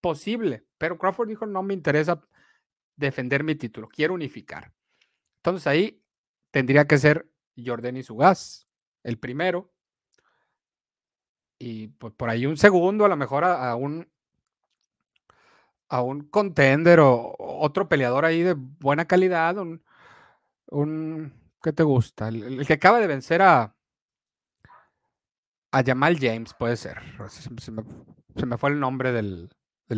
posible, 0.00 0.64
pero 0.78 0.98
Crawford 0.98 1.28
dijo, 1.28 1.46
no 1.46 1.62
me 1.62 1.74
interesa 1.74 2.20
defender 3.00 3.44
mi 3.44 3.54
título, 3.54 3.88
quiero 3.88 4.14
unificar. 4.14 4.72
Entonces 5.38 5.66
ahí 5.66 6.02
tendría 6.50 6.86
que 6.86 6.98
ser 6.98 7.30
Jordan 7.56 8.02
Sugas, 8.02 8.68
el 9.02 9.18
primero, 9.18 9.72
y 11.58 11.88
pues 11.88 12.14
por 12.14 12.30
ahí 12.30 12.46
un 12.46 12.56
segundo, 12.56 13.04
a 13.04 13.08
lo 13.08 13.16
mejor 13.16 13.44
a, 13.44 13.74
un 13.74 14.08
a 15.88 16.02
un 16.02 16.22
contender 16.22 17.00
o 17.00 17.36
otro 17.38 17.88
peleador 17.88 18.24
ahí 18.24 18.42
de 18.42 18.54
buena 18.54 19.06
calidad, 19.06 19.58
un, 19.58 19.82
un, 20.68 21.32
¿qué 21.62 21.72
te 21.72 21.82
gusta? 21.82 22.28
El, 22.28 22.66
que 22.66 22.74
acaba 22.74 23.00
de 23.00 23.06
vencer 23.06 23.42
a, 23.42 23.76
a 25.72 25.82
Jamal 25.84 26.18
James, 26.18 26.54
puede 26.54 26.76
ser. 26.76 26.98
Se, 27.28 28.46
me, 28.46 28.56
fue 28.56 28.70
el 28.70 28.80
nombre 28.80 29.12
del, 29.12 29.50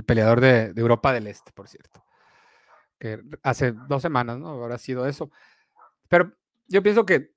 peleador 0.05 0.41
de, 0.41 0.73
Europa 0.77 1.13
del 1.13 1.27
Este, 1.27 1.53
por 1.53 1.69
cierto. 1.69 2.02
Hace 3.43 3.73
dos 3.73 4.03
semanas, 4.03 4.39
¿no? 4.39 4.51
Habrá 4.51 4.79
sido 4.79 5.07
eso. 5.07 5.31
Pero 6.09 6.33
yo 6.69 6.83
pienso 6.83 7.05
que 7.05 7.35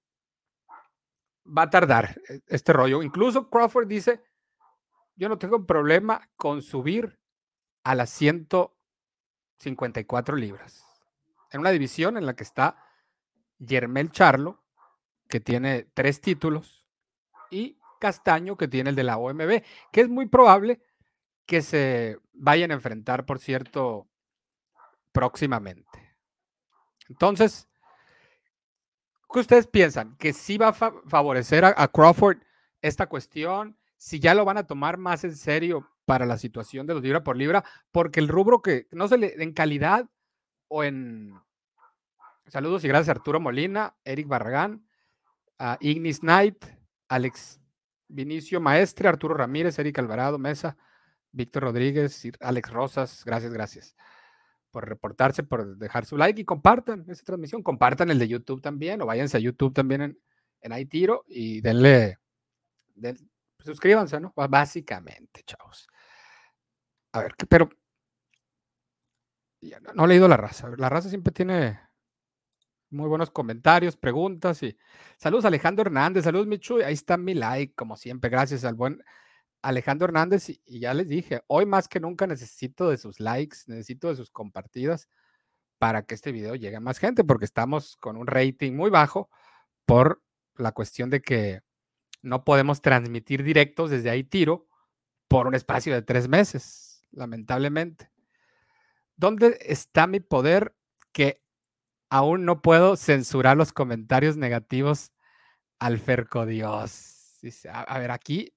va 1.46 1.64
a 1.64 1.70
tardar 1.70 2.22
e, 2.30 2.40
este 2.48 2.72
rollo. 2.74 3.04
Incluso 3.04 3.50
Crawford 3.50 3.88
dice, 3.88 4.24
yo 5.16 5.30
no 5.30 5.38
tengo 5.38 5.66
problema 5.66 6.30
con 6.36 6.62
subir 6.62 7.18
a 7.84 7.96
las 7.96 8.10
154 8.12 10.36
libras. 10.36 10.86
En 11.52 11.62
una 11.62 11.72
división 11.72 12.18
en 12.18 12.26
la 12.26 12.36
que 12.36 12.44
está 12.44 12.84
Yermel 13.60 14.12
Charlo, 14.12 14.66
que 15.28 15.40
tiene 15.40 15.88
tres 15.94 16.20
títulos, 16.22 16.86
y 17.50 17.80
Castaño, 18.00 18.58
que 18.58 18.68
tiene 18.68 18.90
el 18.90 18.96
de 18.96 19.04
la 19.04 19.18
OMB, 19.18 19.64
que 19.92 20.02
es 20.02 20.10
muy 20.10 20.28
probable 20.28 20.82
que 21.46 21.62
se 21.62 22.18
vayan 22.34 22.72
a 22.72 22.76
enfrentar, 22.76 23.26
por 23.26 23.40
cierto, 23.40 24.08
próximamente. 25.16 26.18
Entonces, 27.08 27.70
¿qué 29.32 29.40
ustedes 29.40 29.66
piensan? 29.66 30.18
¿Que 30.18 30.34
sí 30.34 30.58
va 30.58 30.68
a 30.68 30.74
favorecer 30.74 31.64
a, 31.64 31.88
Crawford 31.88 32.40
esta 32.82 33.08
cuestión? 33.08 33.78
Si 33.96 34.20
ya 34.20 34.36
lo 34.36 34.44
van 34.44 34.58
a 34.58 34.68
tomar 34.68 34.98
más 34.98 35.24
en 35.24 35.38
serio 35.38 35.90
para 36.04 36.26
la 36.26 36.38
situación 36.38 36.86
de 36.86 36.96
los 36.96 37.02
libra 37.02 37.24
por 37.24 37.38
libra, 37.38 37.64
porque 37.94 38.20
el 38.20 38.28
rubro 38.28 38.62
que 38.62 38.88
no 38.92 39.08
se 39.08 39.18
le 39.18 39.42
en 39.42 39.54
calidad 39.54 40.06
o 40.68 40.84
en 40.84 41.34
Saludos 42.48 42.84
y 42.84 42.90
gracias 42.90 43.16
Arturo 43.16 43.40
Molina, 43.40 43.96
Eric 44.04 44.28
Barragán. 44.28 44.86
a 45.58 45.78
Ignis 45.80 46.20
Knight, 46.20 46.66
Alex 47.08 47.62
Vinicio 48.10 48.60
Maestre, 48.60 49.08
Arturo 49.08 49.34
Ramírez, 49.34 49.80
Eric 49.80 49.98
Alvarado, 49.98 50.38
Mesa, 50.38 50.78
Víctor 51.32 51.64
Rodríguez, 51.64 52.22
Alex 52.42 52.70
Rosas. 52.70 53.24
Gracias, 53.26 53.54
gracias 53.54 53.96
por 54.76 54.90
reportarse, 54.90 55.42
por 55.42 55.78
dejar 55.78 56.04
su 56.04 56.18
like 56.18 56.42
y 56.42 56.44
compartan 56.44 57.06
esta 57.08 57.24
transmisión. 57.24 57.64
Compartan 57.64 58.10
el 58.10 58.20
de 58.20 58.28
YouTube 58.28 58.62
también 58.62 59.02
o 59.02 59.06
váyanse 59.06 59.38
a 59.38 59.40
YouTube 59.40 59.74
también 59.74 60.02
en, 60.02 60.20
en 60.60 60.90
tiro 60.90 61.24
y 61.30 61.62
denle, 61.62 62.20
suscríbanse, 63.60 64.20
¿no? 64.20 64.34
Básicamente, 64.36 65.44
chavos. 65.46 65.88
A 67.14 67.22
ver, 67.22 67.36
pero 67.48 67.70
no, 69.62 69.94
no 69.94 70.04
he 70.04 70.08
leído 70.10 70.28
la 70.28 70.36
raza. 70.36 70.70
La 70.78 70.90
raza 70.90 71.08
siempre 71.08 71.32
tiene 71.32 71.80
muy 72.90 73.08
buenos 73.08 73.32
comentarios, 73.32 73.96
preguntas 73.96 74.62
y 74.62 74.78
saludos 75.16 75.46
Alejandro 75.46 75.84
Hernández, 75.84 76.26
saludos 76.26 76.48
Michu, 76.48 76.80
ahí 76.84 76.96
está 76.96 77.16
mi 77.16 77.34
like, 77.34 77.76
como 77.76 77.96
siempre, 77.96 78.30
gracias 78.30 78.66
al 78.66 78.76
buen 78.76 79.02
Alejandro 79.66 80.06
Hernández 80.06 80.50
y, 80.50 80.80
ya 80.80 80.94
les 80.94 81.10
dije, 81.10 81.42
hoy 81.48 81.66
más 81.66 81.88
que 81.88 82.00
nunca 82.00 82.28
necesito 82.28 82.90
de 82.90 82.98
sus 82.98 83.20
likes, 83.20 83.58
necesito 83.68 84.10
de 84.10 84.16
sus 84.16 84.30
compartidas 84.30 85.10
para 85.80 86.04
que 86.04 86.16
este 86.16 86.32
video 86.32 86.56
llegue 86.56 86.78
a 86.78 86.82
más 86.82 87.00
gente, 87.00 87.24
porque 87.24 87.46
estamos 87.46 87.98
con 87.98 88.18
un 88.18 88.28
rating 88.28 88.74
muy 88.74 88.90
bajo 88.90 89.30
por 89.86 90.22
la 90.56 90.72
cuestión 90.72 91.10
de 91.10 91.22
que 91.22 91.62
no 92.22 92.44
podemos 92.44 92.82
transmitir 92.82 93.44
directos 93.44 93.92
desde 93.92 94.10
ahí 94.10 94.24
tiro 94.24 94.68
por 95.28 95.48
un 95.48 95.56
espacio 95.56 95.94
de 95.94 96.02
tres 96.02 96.28
meses, 96.28 97.04
lamentablemente. 97.12 98.12
¿Dónde 99.16 99.58
está 99.62 100.08
mi 100.08 100.20
poder 100.20 100.76
que 101.12 101.42
aún 102.10 102.46
no 102.46 102.62
puedo 102.62 102.96
censurar 102.96 103.58
los 103.58 103.74
comentarios 103.74 104.38
negativos 104.38 105.12
al 105.80 106.00
Ferco 106.00 106.46
Dios. 106.46 107.40
a, 107.72 108.00
ver, 108.00 108.12
aquí, 108.12 108.55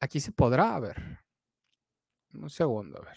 aquí 0.00 0.20
se 0.20 0.32
podrá, 0.32 0.74
a 0.76 0.80
ver. 0.80 1.20
Un 2.34 2.50
segundo, 2.50 2.98
a 2.98 3.04
ver. 3.04 3.16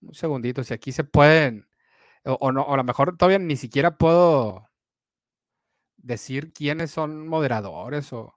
Un 0.00 0.14
segundito, 0.14 0.62
si 0.64 0.74
aquí 0.74 0.92
se 0.92 1.04
pueden, 1.04 1.68
o, 2.24 2.52
no, 2.52 2.62
o 2.62 2.74
a 2.74 2.76
lo 2.76 2.84
mejor 2.84 3.16
todavía 3.16 3.38
ni 3.38 3.56
siquiera 3.56 3.96
puedo 3.96 4.68
decir 5.96 6.52
quiénes 6.52 6.90
son 6.90 7.26
moderadores 7.26 8.12
o, 8.12 8.34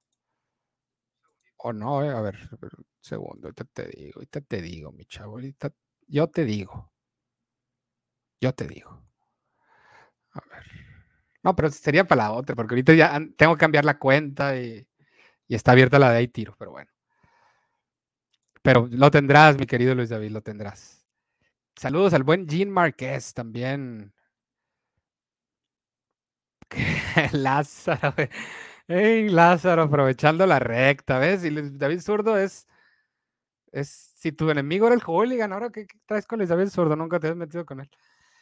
o 1.58 1.74
no, 1.74 2.04
eh, 2.04 2.10
a 2.10 2.22
ver, 2.22 2.38
un 2.62 2.86
segundo, 3.02 3.48
ahorita 3.48 3.66
te 3.66 3.88
digo, 3.90 4.20
ahorita 4.20 4.42
te 4.42 4.62
digo, 4.62 4.92
mi 4.92 5.06
chavo, 5.06 5.34
ahorita 5.34 5.72
yo 6.08 6.28
te 6.28 6.46
digo, 6.46 6.92
yo 8.42 8.54
te 8.54 8.68
digo. 8.68 9.04
A 10.32 10.42
ver. 10.52 10.64
No, 11.44 11.56
pero 11.56 11.70
sería 11.72 12.06
para 12.06 12.24
la 12.24 12.32
otra, 12.34 12.56
porque 12.56 12.74
ahorita 12.74 12.94
ya 12.94 13.20
tengo 13.38 13.56
que 13.56 13.60
cambiar 13.60 13.86
la 13.86 13.98
cuenta 14.00 14.58
y, 14.58 14.88
está 15.48 15.72
abierta 15.74 16.00
la 16.00 16.12
de 16.12 16.18
ahí 16.20 16.28
tiro, 16.28 16.56
pero 16.60 16.72
bueno. 16.72 16.92
Pero 18.62 18.88
lo 18.92 19.12
tendrás, 19.12 19.58
mi 19.58 19.66
querido 19.66 19.96
Luis 19.96 20.10
David, 20.10 20.32
lo 20.32 20.42
tendrás. 20.42 21.06
Saludos 21.76 22.14
al 22.14 22.24
buen 22.24 22.48
Jean 22.48 22.70
Marquez 22.70 23.34
también. 23.34 24.14
Lázaro, 27.34 28.14
hey, 28.88 29.30
Lázaro, 29.30 29.84
aprovechando 29.84 30.46
la 30.46 30.60
recta, 30.60 31.20
¿ves? 31.20 31.44
Y 31.44 31.50
Luis 31.50 31.78
David 31.78 32.02
Zurdo 32.02 32.38
es, 32.38 32.68
es, 33.72 33.90
si 34.16 34.32
tu 34.32 34.50
enemigo 34.50 34.88
era 34.88 34.96
el 34.96 35.02
hooligan, 35.02 35.54
ahora 35.54 35.70
¿qué, 35.72 35.88
qué 35.88 35.98
traes 36.06 36.28
con 36.28 36.40
Luis 36.40 36.50
David 36.50 36.68
Zurdo? 36.68 36.96
Nunca 36.96 37.20
te 37.20 37.28
has 37.30 37.36
metido 37.36 37.66
con 37.66 37.80
él. 37.82 37.90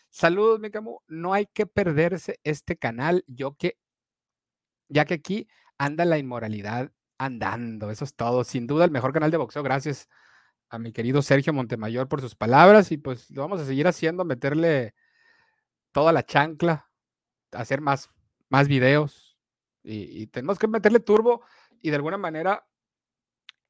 Saludos, 0.10 0.60
mi 0.60 0.72
camo. 0.72 1.04
No 1.08 1.34
hay 1.34 1.46
que 1.48 1.66
perderse 1.68 2.40
este 2.44 2.78
canal, 2.78 3.24
yo 3.28 3.56
que, 3.56 3.78
ya 4.90 5.06
que 5.06 5.16
aquí 5.16 5.48
anda 5.78 6.06
la 6.06 6.18
inmoralidad 6.18 6.92
andando. 7.18 7.92
Eso 7.92 8.06
es 8.06 8.16
todo. 8.16 8.44
Sin 8.44 8.68
duda, 8.68 8.86
el 8.86 8.92
mejor 8.92 9.14
canal 9.14 9.32
de 9.32 9.38
boxeo. 9.38 9.64
Gracias 9.64 10.10
a 10.70 10.80
mi 10.80 10.92
querido 10.92 11.22
Sergio 11.22 11.54
Montemayor 11.54 12.08
por 12.08 12.22
sus 12.22 12.36
palabras. 12.36 12.92
Y 12.92 12.98
pues 12.98 13.30
lo 13.32 13.42
vamos 13.42 13.62
a 13.62 13.66
seguir 13.66 13.88
haciendo, 13.88 14.26
meterle 14.26 14.94
toda 15.92 16.12
la 16.12 16.24
chancla, 16.24 16.90
hacer 17.52 17.82
más, 17.82 18.10
más 18.50 18.68
videos. 18.68 19.38
Y, 19.84 20.28
tenemos 20.28 20.60
que 20.60 20.68
meterle 20.68 21.00
turbo 21.00 21.44
y 21.82 21.92
de 21.92 21.96
alguna 21.96 22.18
manera 22.18 22.68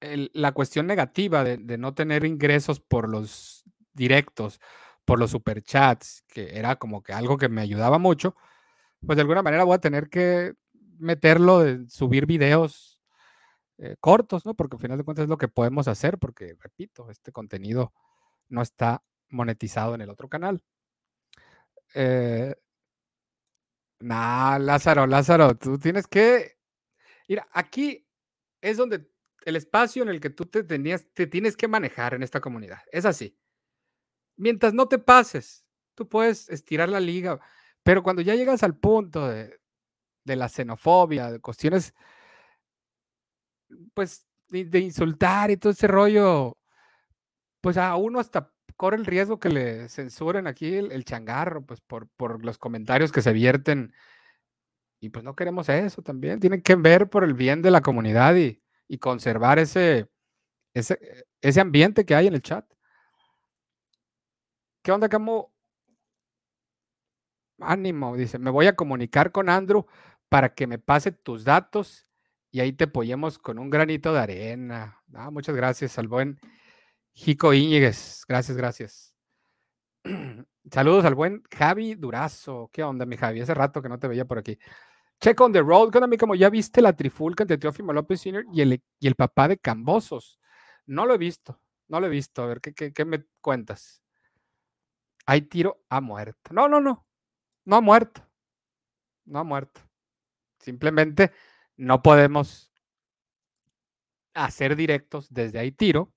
la 0.02 0.52
cuestión 0.52 0.88
negativa 0.88 1.44
de 1.44 1.78
no 1.78 1.94
tener 1.94 2.26
ingresos 2.26 2.80
por 2.80 3.08
los 3.08 3.64
directos 3.94 4.60
por 5.08 5.20
los 5.20 5.32
superchats, 5.32 6.26
que 6.28 6.60
era 6.60 6.76
como 6.76 7.02
que 7.02 7.14
algo 7.14 7.38
que 7.38 7.48
me 7.48 7.62
ayudaba 7.62 7.98
mucho, 7.98 8.36
pues 9.06 9.16
de 9.16 9.22
alguna 9.22 9.42
manera 9.42 9.64
voy 9.64 9.76
a 9.76 9.80
tener 9.80 10.10
que 10.10 10.54
meterlo, 11.00 11.60
de 11.60 11.90
subir 11.90 12.26
videos 12.26 12.97
eh, 13.78 13.96
cortos, 14.00 14.46
¿no? 14.46 14.56
Porque 14.56 14.76
al 14.76 14.82
final 14.82 14.98
de 14.98 15.04
cuentas 15.04 15.24
es 15.24 15.30
lo 15.30 15.38
que 15.38 15.48
podemos 15.48 15.88
hacer, 15.88 16.18
porque, 16.18 16.56
repito, 16.60 17.10
este 17.10 17.32
contenido 17.32 17.94
no 18.50 18.62
está 18.62 19.04
monetizado 19.30 19.96
en 19.96 20.02
el 20.02 20.10
otro 20.10 20.30
canal. 20.30 20.63
Eh, 21.94 22.56
nah, 24.00 24.58
Lázaro, 24.60 25.08
Lázaro, 25.08 25.56
tú 25.58 25.78
tienes 25.78 26.08
que... 26.08 26.58
Mira, 27.28 27.48
aquí 27.52 28.08
es 28.62 28.78
donde 28.78 29.10
el 29.46 29.56
espacio 29.56 30.04
en 30.04 30.10
el 30.10 30.20
que 30.20 30.30
tú 30.30 30.46
te 30.46 30.63
tenías, 30.63 31.08
te 31.13 31.28
tienes 31.28 31.58
que 31.58 31.68
manejar 31.68 32.13
en 32.13 32.24
esta 32.24 32.42
comunidad. 32.42 32.80
Es 32.92 33.06
así 33.06 33.38
mientras 34.38 34.74
no 34.74 34.88
te 34.88 35.00
pases, 35.00 35.66
tú 35.96 36.08
puedes 36.08 36.48
estirar 36.50 36.88
la 36.88 37.00
liga, 37.00 37.40
pero 37.84 38.04
cuando 38.04 38.22
ya 38.22 38.36
llegas 38.36 38.63
al 38.63 38.78
punto 38.78 39.28
de, 39.28 39.60
la 40.24 40.48
xenofobia, 40.48 41.32
de 41.32 41.40
cuestiones, 41.40 41.94
pues, 43.94 44.26
de, 44.50 44.80
insultar 44.80 45.52
y 45.52 45.58
todo 45.58 45.72
ese 45.72 45.88
rollo, 45.88 46.58
pues 47.62 47.78
a 47.78 47.96
uno 47.96 48.20
hasta 48.20 48.52
corre 48.76 48.98
el 48.98 49.06
riesgo 49.06 49.40
que 49.40 49.50
le 49.50 49.90
censuren 49.90 50.48
aquí 50.48 50.76
el, 50.76 51.04
changarro, 51.06 51.66
pues 51.66 51.82
por, 51.82 52.08
por, 52.10 52.46
los 52.46 52.58
comentarios 52.58 53.12
que 53.12 53.22
se 53.22 53.34
vierten. 53.34 53.94
Y 55.00 55.10
pues 55.10 55.24
no 55.24 55.36
queremos 55.36 55.70
eso 55.70 56.02
también. 56.02 56.40
Tienen 56.40 56.62
que 56.62 56.76
ver 56.76 57.10
por 57.10 57.24
el 57.24 57.34
bien 57.34 57.62
de 57.62 57.72
la 57.72 57.82
comunidad 57.82 58.36
y, 58.36 58.62
y 58.88 58.98
conservar 59.00 59.60
ese, 59.60 60.10
ese, 60.74 61.26
ese 61.42 61.62
ambiente 61.62 62.06
que 62.06 62.16
hay 62.16 62.28
en 62.28 62.36
el 62.36 62.42
chat. 62.42 62.66
¿Qué 64.82 64.92
onda, 64.92 65.10
Camo? 65.10 65.54
Ánimo, 67.60 68.16
dice, 68.16 68.38
me 68.38 68.52
voy 68.52 68.68
a 68.68 68.76
comunicar 68.76 69.32
con 69.32 69.50
Andrew 69.50 69.86
para 70.30 70.54
que 70.54 70.68
me 70.68 70.78
pase 70.78 71.12
tus 71.12 71.44
datos 71.44 72.07
y 72.52 72.60
ahí 72.60 72.74
te 72.74 72.86
apoyemos 72.86 73.38
con 73.40 73.60
un 73.60 73.70
granito 73.70 74.14
de 74.14 74.20
arena. 74.20 75.02
Ah, 75.14 75.32
muchas 75.32 75.56
gracias 75.56 75.98
al 75.98 76.08
buen 76.08 76.40
Jico 77.14 77.54
Íñiguez. 77.54 78.24
Gracias, 78.28 78.58
gracias. 78.58 79.16
Saludos 80.72 81.06
al 81.06 81.16
buen 81.16 81.44
Javi 81.52 81.96
Durazo. 81.96 82.70
¿Qué 82.72 82.84
onda, 82.84 83.06
mi 83.06 83.18
Javi? 83.18 83.42
Hace 83.42 83.54
rato 83.54 83.82
que 83.82 83.90
no 83.90 84.00
te 84.00 84.08
veía 84.08 84.26
por 84.26 84.38
aquí. 84.38 84.58
Check 85.20 85.40
on 85.42 85.52
the 85.52 85.62
road. 85.62 85.92
¿Qué 85.92 85.98
onda, 85.98 86.18
como 86.18 86.36
ya 86.36 86.50
viste 86.50 86.82
la 86.82 86.94
trifulca 86.94 87.44
entre 87.44 87.58
Teófimo 87.58 87.94
López 87.94 88.22
Sr. 88.22 88.46
y 88.54 88.62
el, 88.62 88.82
y 89.00 89.08
el 89.08 89.16
papá 89.16 89.48
de 89.48 89.58
Cambosos? 89.58 90.40
No 90.86 91.06
lo 91.06 91.16
he 91.16 91.18
visto, 91.18 91.60
no 91.88 92.00
lo 92.00 92.08
he 92.08 92.10
visto. 92.10 92.44
A 92.44 92.48
ver, 92.48 92.62
¿qué, 92.62 92.94
qué 92.94 93.06
me 93.06 93.26
cuentas? 93.42 94.02
hay 95.28 95.42
tiro 95.42 95.84
a 95.90 96.02
muerto. 96.02 96.54
No, 96.54 96.68
no, 96.68 96.80
no. 96.80 97.06
No 97.66 97.76
ha 97.76 97.82
muerto. 97.82 98.26
No 99.26 99.40
ha 99.40 99.44
muerto. 99.44 99.82
Simplemente 100.58 101.32
no 101.78 102.02
podemos 102.02 102.72
hacer 104.34 104.76
directos 104.76 105.34
desde 105.34 105.60
ahí 105.60 105.72
tiro 105.72 106.13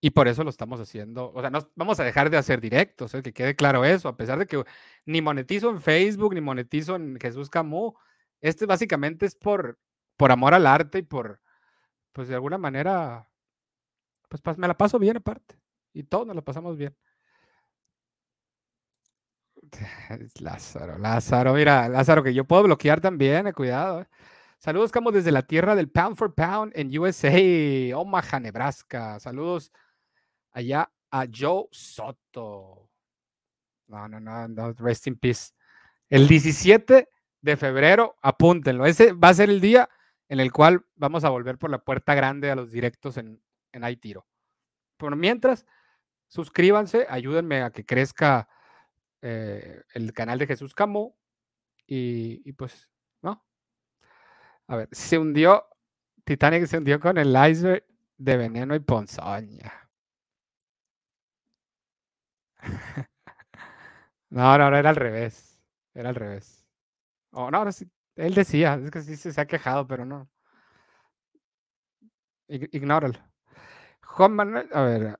y 0.00 0.10
por 0.10 0.28
eso 0.28 0.44
lo 0.44 0.50
estamos 0.50 0.80
haciendo. 0.80 1.30
O 1.34 1.40
sea, 1.40 1.50
no 1.50 1.70
vamos 1.74 2.00
a 2.00 2.04
dejar 2.04 2.30
de 2.30 2.38
hacer 2.38 2.60
directos, 2.60 3.14
¿eh? 3.14 3.22
que 3.22 3.32
quede 3.32 3.54
claro 3.54 3.84
eso, 3.84 4.08
a 4.08 4.16
pesar 4.16 4.38
de 4.38 4.46
que 4.46 4.64
ni 5.04 5.20
monetizo 5.20 5.70
en 5.70 5.80
Facebook, 5.82 6.34
ni 6.34 6.40
monetizo 6.40 6.96
en 6.96 7.18
Jesús 7.20 7.50
Camus. 7.50 7.94
Este 8.40 8.64
básicamente 8.64 9.26
es 9.26 9.34
por, 9.34 9.78
por 10.16 10.32
amor 10.32 10.54
al 10.54 10.66
arte 10.66 10.98
y 10.98 11.02
por, 11.02 11.40
pues 12.12 12.28
de 12.28 12.34
alguna 12.34 12.56
manera, 12.56 13.28
pues 14.28 14.58
me 14.58 14.68
la 14.68 14.76
paso 14.76 14.98
bien 14.98 15.18
aparte. 15.18 15.60
Y 15.92 16.04
todos 16.04 16.26
nos 16.26 16.36
la 16.36 16.42
pasamos 16.42 16.76
bien. 16.78 16.96
Lázaro, 20.40 20.98
Lázaro, 20.98 21.54
mira, 21.54 21.88
Lázaro, 21.88 22.22
que 22.22 22.32
yo 22.32 22.44
puedo 22.44 22.62
bloquear 22.62 23.00
también, 23.00 23.46
eh, 23.46 23.52
cuidado. 23.52 24.00
Eh. 24.00 24.06
Saludos, 24.60 24.92
Camo, 24.92 25.10
desde 25.10 25.32
la 25.32 25.40
tierra 25.40 25.74
del 25.74 25.88
Pound 25.88 26.16
for 26.16 26.34
Pound 26.34 26.72
en 26.76 26.96
USA, 26.98 27.96
Omaha, 27.96 28.40
Nebraska. 28.40 29.18
Saludos 29.18 29.72
allá 30.52 30.92
a 31.10 31.26
Joe 31.34 31.64
Soto. 31.70 32.90
No, 33.86 34.06
no, 34.06 34.20
no, 34.20 34.48
no, 34.48 34.72
rest 34.74 35.06
in 35.06 35.16
peace. 35.16 35.54
El 36.10 36.28
17 36.28 37.08
de 37.40 37.56
febrero, 37.56 38.16
apúntenlo. 38.20 38.84
Ese 38.84 39.14
va 39.14 39.30
a 39.30 39.34
ser 39.34 39.48
el 39.48 39.62
día 39.62 39.88
en 40.28 40.40
el 40.40 40.52
cual 40.52 40.84
vamos 40.94 41.24
a 41.24 41.30
volver 41.30 41.56
por 41.56 41.70
la 41.70 41.82
puerta 41.82 42.14
grande 42.14 42.50
a 42.50 42.54
los 42.54 42.70
directos 42.70 43.16
en, 43.16 43.42
en 43.72 43.82
Aitiro. 43.82 44.26
Por 44.98 45.16
mientras, 45.16 45.64
suscríbanse, 46.28 47.06
ayúdenme 47.08 47.62
a 47.62 47.70
que 47.70 47.86
crezca 47.86 48.46
eh, 49.22 49.84
el 49.94 50.12
canal 50.12 50.38
de 50.38 50.46
Jesús 50.46 50.74
Camo 50.74 51.16
y, 51.86 52.52
pues, 52.52 52.90
¿no? 53.22 53.42
A 54.70 54.76
ver, 54.76 54.88
se 54.92 55.18
hundió. 55.18 55.66
Titanic 56.24 56.64
se 56.66 56.78
hundió 56.78 57.00
con 57.00 57.18
el 57.18 57.30
iceberg 57.50 57.84
de 58.18 58.36
veneno 58.36 58.74
y 58.76 58.78
ponzoña. 58.78 59.72
No, 64.30 64.56
no, 64.58 64.70
no, 64.70 64.76
era 64.76 64.90
al 64.90 64.94
revés. 64.96 65.60
Era 65.92 66.10
al 66.10 66.14
revés. 66.14 66.64
Oh, 67.32 67.50
no, 67.50 67.64
no, 67.64 67.70
él 68.16 68.34
decía, 68.34 68.74
es 68.74 68.90
que 68.92 69.02
sí 69.02 69.16
se 69.16 69.40
ha 69.40 69.46
quejado, 69.46 69.88
pero 69.88 70.04
no. 70.04 70.28
Ignóralo. 72.48 73.18
Juan 74.02 74.32
Manuel, 74.32 74.68
a 74.72 74.82
ver. 74.82 75.18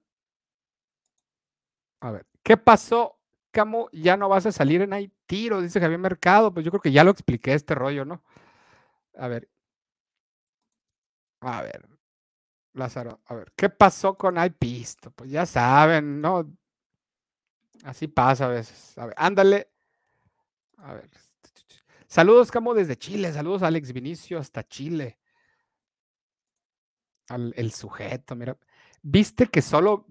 A 2.00 2.10
ver, 2.12 2.26
¿qué 2.42 2.56
pasó? 2.56 3.18
Camo, 3.50 3.88
ya 3.92 4.16
no 4.16 4.28
vas 4.28 4.46
a 4.46 4.52
salir 4.52 4.82
en 4.82 5.12
tiro, 5.26 5.60
dice 5.60 5.80
Javier 5.80 5.98
Mercado. 5.98 6.54
Pues 6.54 6.64
yo 6.64 6.70
creo 6.70 6.80
que 6.82 6.92
ya 6.92 7.02
lo 7.02 7.10
expliqué 7.10 7.54
este 7.54 7.74
rollo, 7.74 8.04
¿no? 8.04 8.22
A 9.14 9.28
ver. 9.28 9.48
A 11.40 11.62
ver. 11.62 11.88
Lázaro, 12.72 13.20
a 13.26 13.34
ver, 13.34 13.52
¿qué 13.56 13.68
pasó 13.68 14.16
con 14.16 14.42
iPisto? 14.42 15.10
Pues 15.10 15.30
ya 15.30 15.44
saben, 15.44 16.20
¿no? 16.20 16.56
Así 17.82 18.06
pasa 18.06 18.46
a 18.46 18.48
veces. 18.48 18.96
A 18.96 19.06
ver, 19.06 19.14
ándale. 19.16 19.70
A 20.76 20.94
ver. 20.94 21.10
Saludos, 22.06 22.50
Camo, 22.50 22.74
desde 22.74 22.96
Chile. 22.96 23.32
Saludos, 23.32 23.62
Alex 23.62 23.92
Vinicio, 23.92 24.38
hasta 24.38 24.62
Chile. 24.66 25.18
El 27.28 27.72
sujeto, 27.72 28.36
mira. 28.36 28.56
¿Viste 29.02 29.46
que 29.46 29.62
solo 29.62 30.06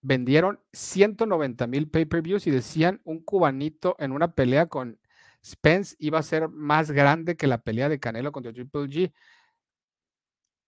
vendieron 0.00 0.60
190 0.72 1.66
mil 1.66 1.88
pay-per-views 1.88 2.46
y 2.46 2.50
decían 2.50 3.00
un 3.04 3.20
cubanito 3.20 3.96
en 3.98 4.12
una 4.12 4.34
pelea 4.34 4.66
con 4.66 5.00
Spence 5.44 5.94
iba 5.98 6.18
a 6.18 6.22
ser 6.22 6.48
más 6.48 6.90
grande 6.90 7.36
que 7.36 7.46
la 7.46 7.58
pelea 7.58 7.88
de 7.88 8.00
Canelo 8.00 8.32
contra 8.32 8.52
Triple 8.52 8.88
G 8.88 9.12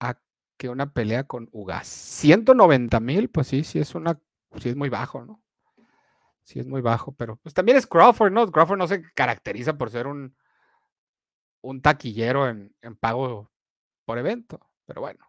a 0.01 0.21
que 0.59 0.69
una 0.69 0.93
pelea 0.93 1.25
con 1.25 1.49
Ugas. 1.53 1.87
190 1.87 3.01
mil, 3.01 3.31
pues 3.31 3.47
sí, 3.49 3.65
sí 3.65 3.79
es 3.79 3.95
una, 3.95 4.21
sí 4.59 4.69
es 4.69 4.77
muy 4.77 4.89
bajo, 4.89 5.25
¿no? 5.25 5.43
Sí 6.43 6.61
es 6.61 6.67
muy 6.67 6.81
bajo, 6.81 7.13
pero 7.13 7.37
pues 7.37 7.55
también 7.55 7.79
es 7.79 7.87
Crawford, 7.87 8.33
¿no? 8.33 8.51
Crawford 8.51 8.79
no 8.79 8.87
se 8.87 9.03
caracteriza 9.15 9.77
por 9.77 9.91
ser 9.91 10.07
un, 10.07 10.37
un 11.63 11.83
taquillero 11.83 12.49
en, 12.49 12.75
en 12.83 12.97
pago 12.97 13.51
por 14.05 14.19
evento, 14.19 14.61
pero 14.85 15.01
bueno. 15.01 15.27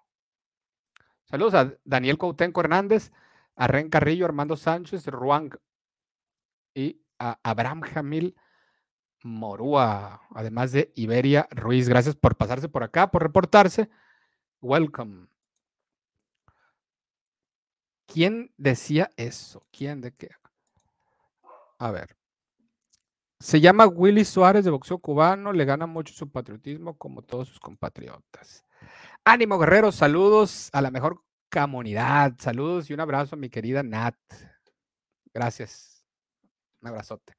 Saludos 1.25 1.55
a 1.55 1.73
Daniel 1.83 2.17
Coutenco 2.17 2.61
Hernández, 2.61 3.11
a 3.55 3.67
Ren 3.67 3.89
Carrillo, 3.89 4.25
Armando 4.25 4.55
Sánchez, 4.55 5.07
Ruan 5.07 5.49
y 6.73 7.01
a 7.17 7.39
Abraham 7.43 7.81
Jamil 7.81 8.35
Morúa, 9.23 10.21
además 10.33 10.71
de 10.71 10.91
Iberia 10.95 11.47
Ruiz. 11.51 11.89
Gracias 11.89 12.15
por 12.15 12.35
pasarse 12.35 12.69
por 12.69 12.83
acá, 12.83 13.11
por 13.11 13.23
reportarse. 13.23 13.89
Welcome. 14.61 15.27
¿Quién 18.05 18.53
decía 18.57 19.09
eso? 19.17 19.65
¿Quién 19.71 20.01
de 20.01 20.13
qué? 20.13 20.29
A 21.77 21.91
ver. 21.91 22.17
Se 23.39 23.61
llama 23.61 23.85
Willy 23.85 24.25
Suárez 24.25 24.65
de 24.65 24.71
boxeo 24.71 24.97
cubano, 24.97 25.53
le 25.53 25.65
gana 25.65 25.85
mucho 25.85 26.13
su 26.13 26.31
patriotismo 26.31 26.97
como 26.97 27.21
todos 27.21 27.47
sus 27.47 27.59
compatriotas. 27.59 28.63
Ánimo 29.23 29.59
guerreros, 29.59 29.95
saludos 29.95 30.69
a 30.73 30.81
la 30.81 30.89
mejor 30.89 31.21
comunidad, 31.51 32.33
saludos 32.39 32.89
y 32.89 32.93
un 32.93 32.99
abrazo 32.99 33.35
a 33.35 33.37
mi 33.37 33.49
querida 33.49 33.83
Nat. 33.83 34.15
Gracias. 35.33 36.03
Un 36.81 36.87
abrazote. 36.87 37.36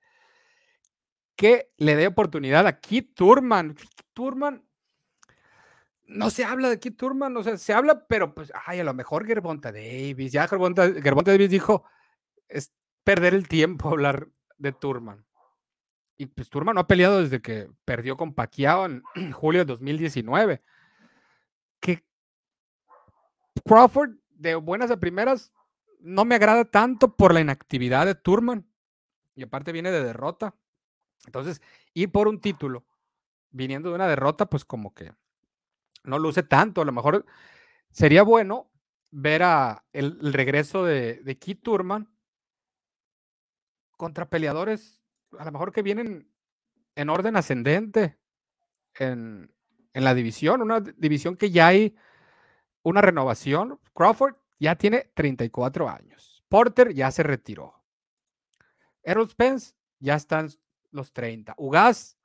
Que 1.38 1.70
le 1.76 1.94
dé 1.94 2.08
oportunidad 2.08 2.66
a 2.66 2.80
Kit 2.80 3.14
Turman. 3.14 3.76
Turman, 4.12 4.64
no 6.08 6.30
se 6.30 6.44
habla 6.44 6.68
de 6.68 6.80
Kit 6.80 6.96
Turman, 6.96 7.36
o 7.36 7.44
sea, 7.44 7.56
se 7.56 7.72
habla, 7.72 8.06
pero 8.08 8.34
pues, 8.34 8.50
ay, 8.66 8.80
a 8.80 8.84
lo 8.84 8.92
mejor 8.92 9.24
Gervonta 9.24 9.70
Davis. 9.70 10.32
Ya 10.32 10.48
Gervonta, 10.48 10.90
Davis 10.90 11.48
dijo, 11.48 11.84
es 12.48 12.72
perder 13.04 13.34
el 13.34 13.46
tiempo 13.46 13.90
hablar 13.90 14.26
de 14.56 14.72
Turman. 14.72 15.24
Y 16.16 16.26
pues 16.26 16.50
Turman 16.50 16.74
no 16.74 16.80
ha 16.80 16.88
peleado 16.88 17.22
desde 17.22 17.40
que 17.40 17.70
perdió 17.84 18.16
con 18.16 18.34
Pacquiao 18.34 18.86
en 18.86 19.02
julio 19.32 19.60
de 19.60 19.66
2019. 19.66 20.60
Que 21.78 22.04
Crawford, 23.64 24.16
de 24.30 24.56
buenas 24.56 24.90
a 24.90 24.98
primeras, 24.98 25.52
no 26.00 26.24
me 26.24 26.34
agrada 26.34 26.64
tanto 26.64 27.14
por 27.14 27.32
la 27.32 27.40
inactividad 27.40 28.06
de 28.06 28.16
Turman. 28.16 28.66
Y 29.36 29.44
aparte 29.44 29.70
viene 29.70 29.92
de 29.92 30.02
derrota. 30.02 30.56
Entonces, 31.26 31.62
ir 31.94 32.10
por 32.10 32.28
un 32.28 32.40
título, 32.40 32.84
viniendo 33.50 33.90
de 33.90 33.94
una 33.94 34.08
derrota, 34.08 34.46
pues 34.46 34.64
como 34.64 34.94
que 34.94 35.12
no 36.04 36.18
luce 36.18 36.42
tanto. 36.42 36.80
A 36.80 36.84
lo 36.84 36.92
mejor 36.92 37.26
sería 37.90 38.22
bueno 38.22 38.70
ver 39.10 39.42
el, 39.92 40.32
regreso 40.32 40.84
de, 40.84 41.38
Keith 41.40 41.62
Turman 41.62 42.08
contra 43.96 44.28
peleadores, 44.28 45.02
a 45.38 45.44
lo 45.44 45.52
mejor 45.52 45.72
que 45.72 45.82
vienen 45.82 46.30
en 46.94 47.10
orden 47.10 47.36
ascendente 47.36 48.18
en, 48.94 49.52
en 49.92 50.04
la 50.04 50.14
división, 50.14 50.62
una 50.62 50.80
división 50.80 51.36
que 51.36 51.50
ya 51.50 51.68
hay 51.68 51.96
una 52.82 53.00
renovación. 53.00 53.80
Crawford 53.94 54.36
ya 54.58 54.76
tiene 54.76 55.10
34 55.14 55.88
años. 55.88 56.44
Porter 56.48 56.94
ya 56.94 57.10
se 57.10 57.22
retiró. 57.22 57.82
Errol 59.02 59.28
Spence 59.28 59.74
ya 60.00 60.14
están 60.14 60.50
los 60.90 61.12
30. 61.12 61.54
Ugas, 61.56 62.18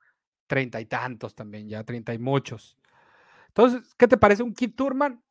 30 0.46 0.80
y 0.80 0.86
tantos 0.86 1.34
también, 1.34 1.68
ya 1.68 1.84
30 1.84 2.14
y 2.14 2.18
muchos. 2.18 2.76
Entonces, 3.48 3.94
¿qué 3.96 4.08
te 4.08 4.16
parece 4.16 4.42
un 4.42 4.54
Kid 4.54 4.74
Turman 4.74 5.22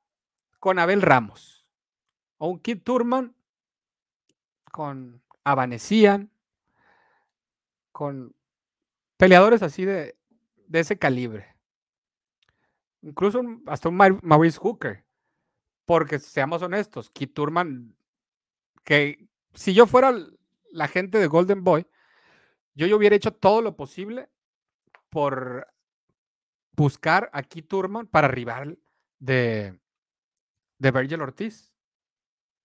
con 0.60 0.80
Abel 0.80 1.02
Ramos? 1.02 1.68
O 2.38 2.50
un 2.50 2.60
Kid 2.60 2.82
Turman 2.84 3.36
con 4.72 5.22
Avanesian, 5.44 6.32
con 7.92 8.36
peleadores 9.18 9.62
así 9.62 9.86
de, 9.86 10.18
de 10.68 10.80
ese 10.80 10.98
calibre. 10.98 11.56
Incluso 13.02 13.42
hasta 13.68 13.90
un 13.90 13.98
Maurice 14.22 14.58
Hooker. 14.58 15.06
Porque 15.86 16.18
seamos 16.20 16.62
honestos, 16.62 17.10
Kit 17.10 17.34
Turman, 17.34 17.94
que 18.86 19.28
si 19.54 19.74
yo 19.74 19.86
fuera 19.86 20.16
la 20.72 20.88
gente 20.88 21.20
de 21.20 21.28
Golden 21.28 21.64
Boy, 21.64 21.86
yo, 22.76 22.88
yo 22.88 22.98
hubiera 22.98 23.16
hecho 23.16 23.32
todo 23.32 23.62
lo 23.62 23.76
posible 23.76 24.30
por 25.10 25.68
buscar 26.76 27.30
a 27.34 27.44
Kit 27.44 27.68
Turman 27.68 28.08
para 28.08 28.28
rival 28.28 28.80
de, 29.20 29.80
de 30.80 30.92
Virgil 30.92 31.22
Ortiz. 31.22 31.72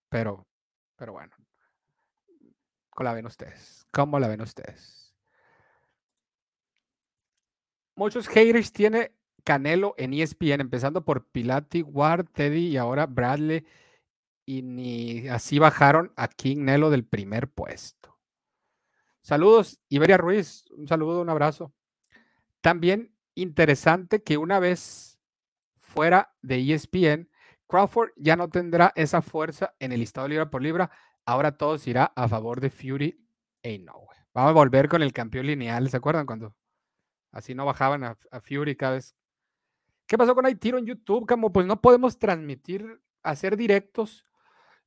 Pero, 0.09 0.47
pero 0.97 1.13
bueno, 1.13 1.35
¿cómo 2.91 3.05
la 3.05 3.15
ven 3.15 3.27
ustedes? 3.27 3.87
¿Cómo 3.93 4.19
la 4.19 4.29
ven 4.29 4.41
ustedes? 4.41 5.15
Muchos 7.95 8.29
haters 8.29 8.73
tiene 8.73 9.13
Canelo 9.45 9.95
en 9.99 10.15
ESPN, 10.15 10.61
empezando 10.61 11.05
por 11.05 11.27
Pilati, 11.27 11.83
Ward, 11.83 12.27
Teddy 12.33 12.69
y 12.69 12.77
ahora 12.77 13.07
Bradley. 13.07 13.67
Y 14.47 14.63
ni 14.63 15.29
así 15.29 15.59
bajaron 15.59 16.13
a 16.17 16.29
King 16.29 16.59
Nelo 16.65 16.91
del 16.91 17.05
primer 17.05 17.49
puesto. 17.49 18.08
Saludos, 19.29 19.79
Iberia 19.91 20.17
Ruiz. 20.17 20.65
Un 20.71 20.89
saludo, 20.89 21.21
un 21.21 21.29
abrazo. 21.29 21.75
También 22.63 23.15
interesante 23.35 24.23
que 24.23 24.39
una 24.39 24.59
vez 24.59 25.21
fuera 25.81 26.35
de 26.41 26.73
ESPN, 26.73 27.29
Crawford 27.67 28.13
ya 28.17 28.37
no 28.37 28.49
tendrá 28.49 28.91
esa 28.97 29.21
fuerza 29.21 29.75
en 29.81 29.93
el 29.93 30.01
listado 30.01 30.29
libra 30.29 30.49
por 30.49 30.63
libra. 30.63 30.91
Ahora 31.27 31.59
todo 31.59 31.77
se 31.77 31.91
irá 31.91 32.11
a 32.17 32.27
favor 32.27 32.63
de 32.63 32.71
Fury 32.71 33.23
e 33.63 33.79
no. 33.79 34.07
Vamos 34.33 34.49
a 34.49 34.55
volver 34.55 34.89
con 34.89 35.03
el 35.03 35.13
campeón 35.13 35.47
lineal. 35.47 35.91
¿Se 35.91 35.99
acuerdan 35.99 36.25
cuando 36.25 36.57
así 37.31 37.55
no 37.55 37.67
bajaban 37.67 38.05
a, 38.05 38.19
a 38.31 38.41
Fury 38.41 38.77
cada 38.77 38.95
vez 38.95 39.15
¿Qué 40.07 40.17
pasó 40.17 40.35
con 40.35 40.59
tiro 40.59 40.79
en 40.79 40.87
YouTube? 40.87 41.27
Como 41.29 41.53
pues 41.53 41.67
no 41.67 41.83
podemos 41.83 42.19
transmitir, 42.19 43.03
hacer 43.23 43.59
directos 43.59 44.25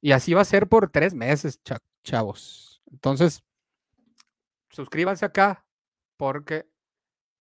y 0.02 0.14
así 0.14 0.34
va 0.34 0.42
a 0.42 0.46
ser 0.46 0.68
por 0.68 0.90
tres 0.90 1.14
meses, 1.14 1.62
chavos. 2.04 2.82
Entonces, 2.92 3.44
suscríbanse 4.72 5.26
acá 5.26 5.66
porque 6.18 6.70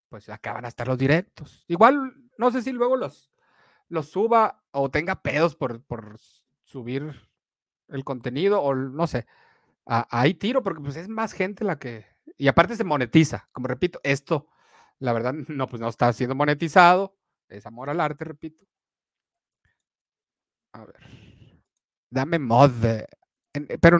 pues 0.09 0.29
acá 0.29 0.53
van 0.53 0.65
a 0.65 0.67
estar 0.67 0.87
los 0.87 0.97
directos. 0.97 1.65
Igual, 1.67 2.13
no 2.37 2.51
sé 2.51 2.61
si 2.61 2.71
luego 2.71 2.95
los, 2.97 3.31
los 3.87 4.09
suba 4.09 4.63
o 4.71 4.89
tenga 4.89 5.21
pedos 5.21 5.55
por, 5.55 5.81
por 5.83 6.19
subir 6.63 7.15
el 7.87 8.03
contenido 8.03 8.61
o 8.61 8.75
no 8.75 9.07
sé. 9.07 9.25
Ahí 9.85 10.33
tiro 10.33 10.63
porque 10.63 10.81
pues 10.81 10.95
es 10.95 11.07
más 11.07 11.33
gente 11.33 11.63
la 11.63 11.79
que... 11.79 12.05
Y 12.37 12.47
aparte 12.47 12.75
se 12.75 12.83
monetiza. 12.83 13.49
Como 13.51 13.67
repito, 13.67 13.99
esto, 14.03 14.47
la 14.99 15.13
verdad, 15.13 15.33
no, 15.47 15.67
pues 15.67 15.79
no 15.81 15.89
está 15.89 16.11
siendo 16.13 16.35
monetizado 16.35 17.15
es 17.51 17.65
amor 17.65 17.89
al 17.89 17.99
arte, 17.99 18.25
repito. 18.25 18.65
A 20.73 20.85
ver. 20.85 20.95
Dame 22.09 22.39
mod. 22.39 22.85
Eh, 22.85 23.07
pero. 23.81 23.99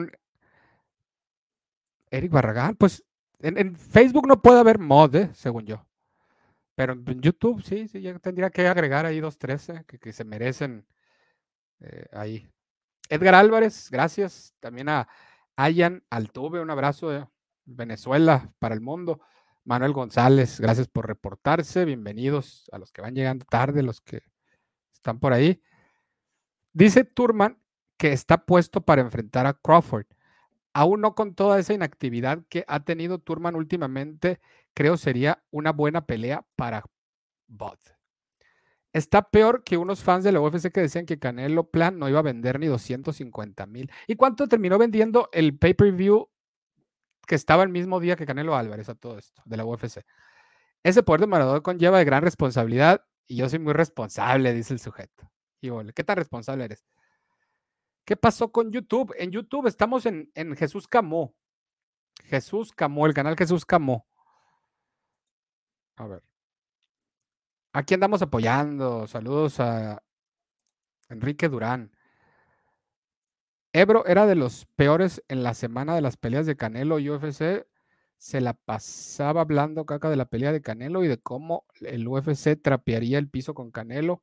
Eric 2.10 2.32
Barragán, 2.32 2.76
pues 2.76 3.04
en, 3.42 3.76
Facebook 3.76 4.26
no 4.26 4.40
puede 4.40 4.60
haber 4.60 4.78
mod, 4.78 5.14
eh, 5.14 5.30
según 5.34 5.66
yo. 5.66 5.84
Pero 6.74 6.94
en 6.94 7.20
YouTube, 7.20 7.62
sí, 7.62 7.88
sí, 7.88 8.00
ya 8.00 8.18
tendría 8.18 8.50
que 8.50 8.66
agregar 8.66 9.04
ahí 9.04 9.20
dos, 9.20 9.38
tres 9.38 9.68
eh, 9.68 9.84
que, 9.86 10.12
se 10.12 10.24
merecen 10.24 10.86
eh, 11.80 12.06
ahí. 12.12 12.48
Edgar 13.08 13.34
Álvarez, 13.34 13.90
gracias. 13.90 14.54
También 14.60 14.88
a 14.88 15.08
Ayan 15.56 16.02
Altuve, 16.08 16.60
un 16.60 16.70
abrazo 16.70 17.10
de 17.10 17.26
Venezuela 17.64 18.52
para 18.58 18.74
el 18.74 18.80
mundo. 18.80 19.20
Manuel 19.64 19.92
González, 19.92 20.58
gracias 20.60 20.88
por 20.88 21.06
reportarse. 21.06 21.84
Bienvenidos 21.84 22.68
a 22.72 22.78
los 22.78 22.90
que 22.90 23.02
van 23.02 23.14
llegando 23.14 23.44
tarde, 23.44 23.82
los 23.82 24.00
que 24.00 24.22
están 24.92 25.20
por 25.20 25.32
ahí. 25.32 25.62
Dice 26.72 27.04
Turman 27.04 27.58
que 27.96 28.12
está 28.12 28.44
puesto 28.44 28.80
para 28.80 29.02
enfrentar 29.02 29.46
a 29.46 29.54
Crawford. 29.54 30.06
Aún 30.74 31.00
no 31.00 31.14
con 31.14 31.34
toda 31.34 31.58
esa 31.58 31.74
inactividad 31.74 32.42
que 32.48 32.64
ha 32.66 32.80
tenido 32.80 33.18
Turman 33.18 33.56
últimamente, 33.56 34.40
creo 34.74 34.96
sería 34.96 35.42
una 35.50 35.72
buena 35.72 36.06
pelea 36.06 36.46
para 36.56 36.84
Bud. 37.46 37.78
Está 38.92 39.22
peor 39.22 39.64
que 39.64 39.78
unos 39.78 40.02
fans 40.02 40.22
de 40.22 40.32
la 40.32 40.40
UFC 40.40 40.70
que 40.70 40.80
decían 40.80 41.06
que 41.06 41.18
Canelo 41.18 41.70
Plan 41.70 41.98
no 41.98 42.08
iba 42.08 42.18
a 42.18 42.22
vender 42.22 42.60
ni 42.60 42.66
250 42.66 43.66
mil. 43.66 43.90
¿Y 44.06 44.16
cuánto 44.16 44.48
terminó 44.48 44.76
vendiendo 44.78 45.30
el 45.32 45.56
pay-per-view 45.56 46.28
que 47.26 47.34
estaba 47.34 47.62
el 47.62 47.70
mismo 47.70 48.00
día 48.00 48.16
que 48.16 48.26
Canelo 48.26 48.54
Álvarez 48.54 48.90
a 48.90 48.94
todo 48.94 49.18
esto 49.18 49.42
de 49.46 49.56
la 49.56 49.64
UFC? 49.64 50.04
Ese 50.82 51.02
poder 51.02 51.22
de 51.22 51.26
Maradona 51.26 51.60
conlleva 51.60 51.98
de 51.98 52.04
gran 52.04 52.22
responsabilidad 52.22 53.04
y 53.26 53.36
yo 53.36 53.48
soy 53.48 53.60
muy 53.60 53.72
responsable, 53.72 54.52
dice 54.52 54.74
el 54.74 54.80
sujeto. 54.80 55.30
Y 55.62 55.70
¿qué 55.94 56.04
tan 56.04 56.16
responsable 56.16 56.64
eres? 56.64 56.84
¿Qué 58.04 58.16
pasó 58.16 58.50
con 58.50 58.72
YouTube? 58.72 59.14
En 59.16 59.30
YouTube 59.30 59.66
estamos 59.66 60.06
en, 60.06 60.30
en 60.34 60.56
Jesús 60.56 60.88
Camó. 60.88 61.34
Jesús 62.24 62.72
Camó, 62.72 63.06
el 63.06 63.14
canal 63.14 63.36
Jesús 63.36 63.64
Camó. 63.64 64.06
A 65.96 66.06
ver. 66.06 66.22
Aquí 67.72 67.94
andamos 67.94 68.20
apoyando. 68.22 69.06
Saludos 69.06 69.60
a 69.60 70.02
Enrique 71.08 71.48
Durán. 71.48 71.92
Ebro 73.72 74.04
era 74.06 74.26
de 74.26 74.34
los 74.34 74.66
peores 74.76 75.22
en 75.28 75.42
la 75.42 75.54
semana 75.54 75.94
de 75.94 76.02
las 76.02 76.18
peleas 76.18 76.44
de 76.44 76.56
Canelo 76.56 76.98
y 76.98 77.08
UFC. 77.08 77.66
Se 78.18 78.40
la 78.40 78.52
pasaba 78.52 79.40
hablando 79.40 79.86
caca 79.86 80.10
de 80.10 80.16
la 80.16 80.26
pelea 80.26 80.52
de 80.52 80.60
Canelo 80.60 81.02
y 81.04 81.08
de 81.08 81.18
cómo 81.18 81.64
el 81.80 82.06
UFC 82.06 82.60
trapearía 82.60 83.18
el 83.18 83.30
piso 83.30 83.54
con 83.54 83.70
Canelo, 83.70 84.22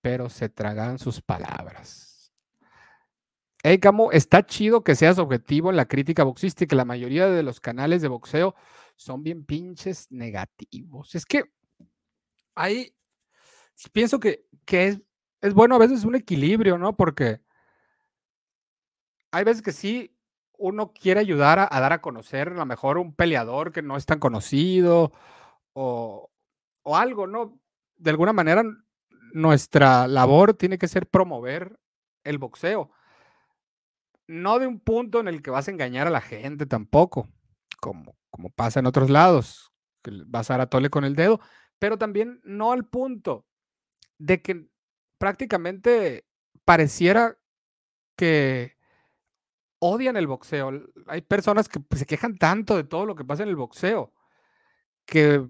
pero 0.00 0.30
se 0.30 0.48
tragan 0.48 0.98
sus 0.98 1.20
palabras. 1.20 2.07
Hey, 3.70 3.78
Camo, 3.80 4.12
está 4.12 4.46
chido 4.46 4.82
que 4.82 4.94
seas 4.94 5.18
objetivo 5.18 5.68
en 5.68 5.76
la 5.76 5.84
crítica 5.84 6.24
boxística. 6.24 6.74
La 6.74 6.86
mayoría 6.86 7.26
de 7.28 7.42
los 7.42 7.60
canales 7.60 8.00
de 8.00 8.08
boxeo 8.08 8.54
son 8.96 9.22
bien 9.22 9.44
pinches 9.44 10.10
negativos. 10.10 11.14
Es 11.14 11.26
que 11.26 11.52
ahí 12.54 12.94
pienso 13.92 14.20
que, 14.20 14.46
es, 14.68 15.02
es, 15.42 15.52
bueno 15.52 15.74
a 15.74 15.78
veces 15.78 16.06
un 16.06 16.14
equilibrio, 16.14 16.78
¿no? 16.78 16.96
Porque 16.96 17.42
hay 19.32 19.44
veces 19.44 19.60
que 19.60 19.72
sí, 19.72 20.16
uno 20.56 20.94
quiere 20.94 21.20
ayudar 21.20 21.58
a, 21.58 21.68
dar 21.78 21.92
a 21.92 22.00
conocer 22.00 22.48
a 22.48 22.54
lo 22.54 22.64
mejor 22.64 22.96
un 22.96 23.14
peleador 23.14 23.70
que 23.70 23.82
no 23.82 23.98
es 23.98 24.06
tan 24.06 24.18
conocido 24.18 25.12
o, 25.74 26.30
o 26.84 26.96
algo, 26.96 27.26
¿no? 27.26 27.60
De 27.96 28.08
alguna 28.08 28.32
manera, 28.32 28.62
nuestra 29.34 30.08
labor 30.08 30.54
tiene 30.54 30.78
que 30.78 30.88
ser 30.88 31.06
promover 31.06 31.78
el 32.24 32.38
boxeo. 32.38 32.92
No 34.28 34.60
de 34.60 34.68
un 34.68 34.78
punto 34.78 35.18
en 35.18 35.26
el 35.26 35.42
que 35.42 35.50
vas 35.50 35.66
a 35.66 35.70
engañar 35.72 36.06
a 36.06 36.10
la 36.10 36.20
gente 36.20 36.66
tampoco, 36.66 37.28
como, 37.80 38.16
como 38.30 38.50
pasa 38.50 38.78
en 38.78 38.86
otros 38.86 39.10
lados, 39.10 39.72
que 40.02 40.12
vas 40.26 40.50
a 40.50 40.54
dar 40.54 40.60
a 40.60 40.70
tole 40.70 40.90
con 40.90 41.04
el 41.04 41.16
dedo, 41.16 41.40
pero 41.80 41.98
también 41.98 42.40
no 42.44 42.72
al 42.72 42.86
punto 42.86 43.46
de 44.18 44.40
que 44.42 44.68
prácticamente 45.18 46.26
pareciera 46.64 47.38
que 48.16 48.76
odian 49.78 50.16
el 50.16 50.26
boxeo. 50.26 50.70
Hay 51.06 51.22
personas 51.22 51.68
que 51.68 51.80
pues, 51.80 52.00
se 52.00 52.06
quejan 52.06 52.36
tanto 52.36 52.76
de 52.76 52.84
todo 52.84 53.06
lo 53.06 53.14
que 53.14 53.24
pasa 53.24 53.42
en 53.42 53.48
el 53.48 53.56
boxeo 53.56 54.12
que, 55.06 55.48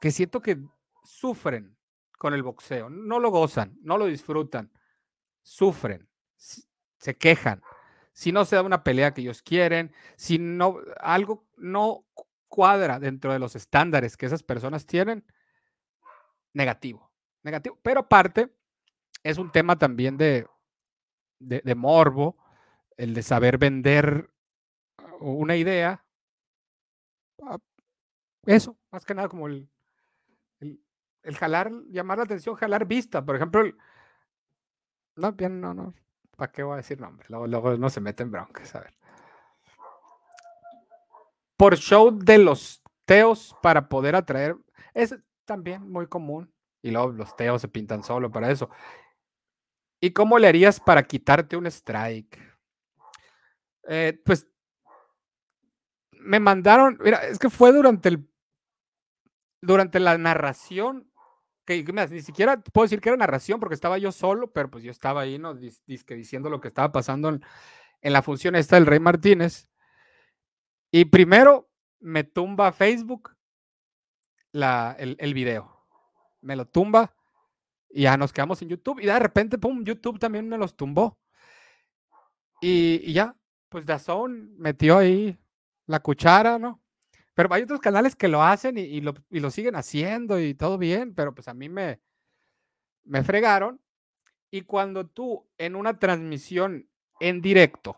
que 0.00 0.10
siento 0.10 0.40
que 0.40 0.58
sufren 1.02 1.76
con 2.18 2.34
el 2.34 2.42
boxeo. 2.42 2.90
No 2.90 3.18
lo 3.18 3.30
gozan, 3.30 3.76
no 3.82 3.98
lo 3.98 4.06
disfrutan, 4.06 4.70
sufren, 5.42 6.08
se 6.36 7.16
quejan. 7.16 7.62
Si 8.18 8.32
no 8.32 8.44
se 8.44 8.56
da 8.56 8.62
una 8.64 8.82
pelea 8.82 9.14
que 9.14 9.20
ellos 9.20 9.42
quieren, 9.42 9.92
si 10.16 10.40
no 10.40 10.78
algo 10.98 11.46
no 11.56 12.04
cuadra 12.48 12.98
dentro 12.98 13.32
de 13.32 13.38
los 13.38 13.54
estándares 13.54 14.16
que 14.16 14.26
esas 14.26 14.42
personas 14.42 14.86
tienen, 14.86 15.24
negativo, 16.52 17.12
negativo. 17.44 17.78
Pero 17.80 18.00
aparte, 18.00 18.52
es 19.22 19.38
un 19.38 19.52
tema 19.52 19.78
también 19.78 20.16
de, 20.16 20.48
de, 21.38 21.74
morbo, 21.76 22.36
el 22.96 23.14
de 23.14 23.22
saber 23.22 23.56
vender 23.56 24.28
una 25.20 25.54
idea. 25.54 26.04
Ah, 27.44 27.58
eso, 28.46 28.76
más 28.90 29.04
que 29.04 29.14
nada 29.14 29.28
como 29.28 29.46
el, 29.46 29.70
el, 30.58 31.36
jalar, 31.36 31.70
llamar 31.88 32.18
la 32.18 32.24
atención, 32.24 32.56
jalar 32.56 32.84
vista. 32.84 33.24
Por 33.24 33.36
ejemplo, 33.36 33.62
no, 35.14 35.32
bien, 35.34 35.60
no, 35.60 35.72
no. 35.72 35.94
¿Para 36.38 36.52
qué 36.52 36.62
voy 36.62 36.74
a 36.74 36.76
decir 36.76 37.00
nombre? 37.00 37.26
Luego, 37.28 37.76
no 37.76 37.90
se 37.90 38.00
mete 38.00 38.22
en 38.22 38.30
broncas, 38.30 38.72
a 38.76 38.80
ver. 38.80 38.94
Por 41.56 41.76
show 41.76 42.16
de 42.16 42.38
los 42.38 42.80
teos 43.04 43.56
para 43.60 43.88
poder 43.88 44.14
atraer. 44.14 44.56
Es, 44.94 45.16
también 45.44 45.90
muy 45.90 46.06
común. 46.06 46.54
Y 46.80 46.92
luego 46.92 47.10
los 47.10 47.34
teos 47.34 47.60
se 47.60 47.66
pintan 47.66 48.04
solo 48.04 48.30
para 48.30 48.52
eso. 48.52 48.70
¿Y 50.00 50.12
cómo 50.12 50.38
le 50.38 50.46
harías 50.46 50.78
para 50.78 51.02
quitarte 51.02 51.56
un 51.56 51.66
strike? 51.66 52.38
Eh, 53.88 54.22
pues 54.24 54.46
me 56.12 56.38
mandaron, 56.38 56.98
mira, 57.02 57.26
es 57.26 57.40
que 57.40 57.50
fue 57.50 57.72
durante 57.72 58.10
el 58.10 58.28
durante 59.60 59.98
la 59.98 60.16
narración, 60.16 61.07
que 61.68 61.84
ni 62.10 62.22
siquiera 62.22 62.58
puedo 62.60 62.86
decir 62.86 63.00
que 63.00 63.10
era 63.10 63.18
narración 63.18 63.60
porque 63.60 63.74
estaba 63.74 63.98
yo 63.98 64.10
solo, 64.10 64.50
pero 64.50 64.70
pues 64.70 64.82
yo 64.82 64.90
estaba 64.90 65.20
ahí, 65.20 65.38
¿no? 65.38 65.54
diciendo 65.54 66.48
lo 66.48 66.62
que 66.62 66.68
estaba 66.68 66.90
pasando 66.90 67.28
en, 67.28 67.42
la 68.00 68.22
función 68.22 68.56
esta 68.56 68.76
del 68.76 68.86
Rey 68.86 69.00
Martínez. 69.00 69.68
Y 70.90 71.04
primero 71.04 71.68
me 72.00 72.24
tumba 72.24 72.72
Facebook 72.72 73.36
el, 74.54 75.34
video. 75.34 75.86
Me 76.40 76.56
lo 76.56 76.66
tumba 76.66 77.14
y 77.90 78.02
ya 78.02 78.16
nos 78.16 78.32
quedamos 78.32 78.62
en 78.62 78.70
YouTube. 78.70 79.00
Y 79.00 79.06
de 79.06 79.18
repente, 79.18 79.58
pum, 79.58 79.84
YouTube 79.84 80.18
también 80.18 80.48
me 80.48 80.56
los 80.56 80.74
tumbó. 80.74 81.18
Y, 82.62 83.12
ya, 83.12 83.36
pues 83.68 83.84
Dazón 83.84 84.56
metió 84.56 84.96
ahí 84.96 85.38
la 85.86 86.00
cuchara, 86.00 86.58
¿no? 86.58 86.82
Pero 87.38 87.54
hay 87.54 87.62
otros 87.62 87.78
canales 87.78 88.16
que 88.16 88.26
lo 88.26 88.42
hacen 88.42 88.78
y, 88.78 89.00
lo, 89.00 89.14
y, 89.30 89.38
lo, 89.38 89.52
siguen 89.52 89.76
haciendo 89.76 90.40
y 90.40 90.54
todo 90.54 90.76
bien, 90.76 91.14
pero 91.14 91.32
pues 91.36 91.46
a 91.46 91.54
mí 91.54 91.68
me, 91.68 92.00
me 93.04 93.22
fregaron. 93.22 93.80
Y 94.50 94.62
cuando 94.62 95.06
tú 95.06 95.46
en 95.56 95.76
una 95.76 96.00
transmisión 96.00 96.88
en 97.20 97.40
directo 97.40 97.96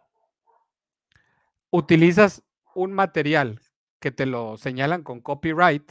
utilizas 1.70 2.42
un 2.74 2.92
material 2.92 3.62
que 3.98 4.10
te 4.10 4.26
lo 4.26 4.58
señalan 4.58 5.02
con 5.02 5.22
copyright, 5.22 5.90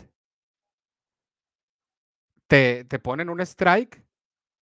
te, 2.45 2.85
ponen 3.01 3.31
un 3.31 3.41
strike 3.41 4.05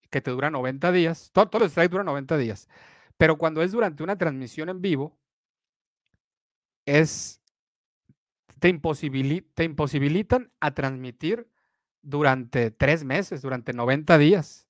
que 0.09 0.21
te 0.21 0.31
dura 0.31 0.49
90 0.49 0.93
días. 0.93 1.29
Todo, 1.33 1.49
todo 1.49 1.65
el 1.65 1.71
strike 1.71 1.91
dura 1.91 2.05
90 2.05 2.37
días. 2.37 2.69
Pero 3.17 3.37
cuando 3.37 3.61
es 3.61 3.73
durante 3.73 4.01
una 4.01 4.17
transmisión 4.17 4.69
en 4.69 4.81
vivo, 4.81 5.19
es, 6.85 7.41
te, 8.59 8.79
te 9.53 9.63
imposibilitan 9.63 10.51
a 10.59 10.71
transmitir 10.71 11.49
durante 12.01 12.71
tres 12.71 13.03
meses, 13.03 13.41
durante 13.41 13.73
90 13.73 14.17
días. 14.17 14.67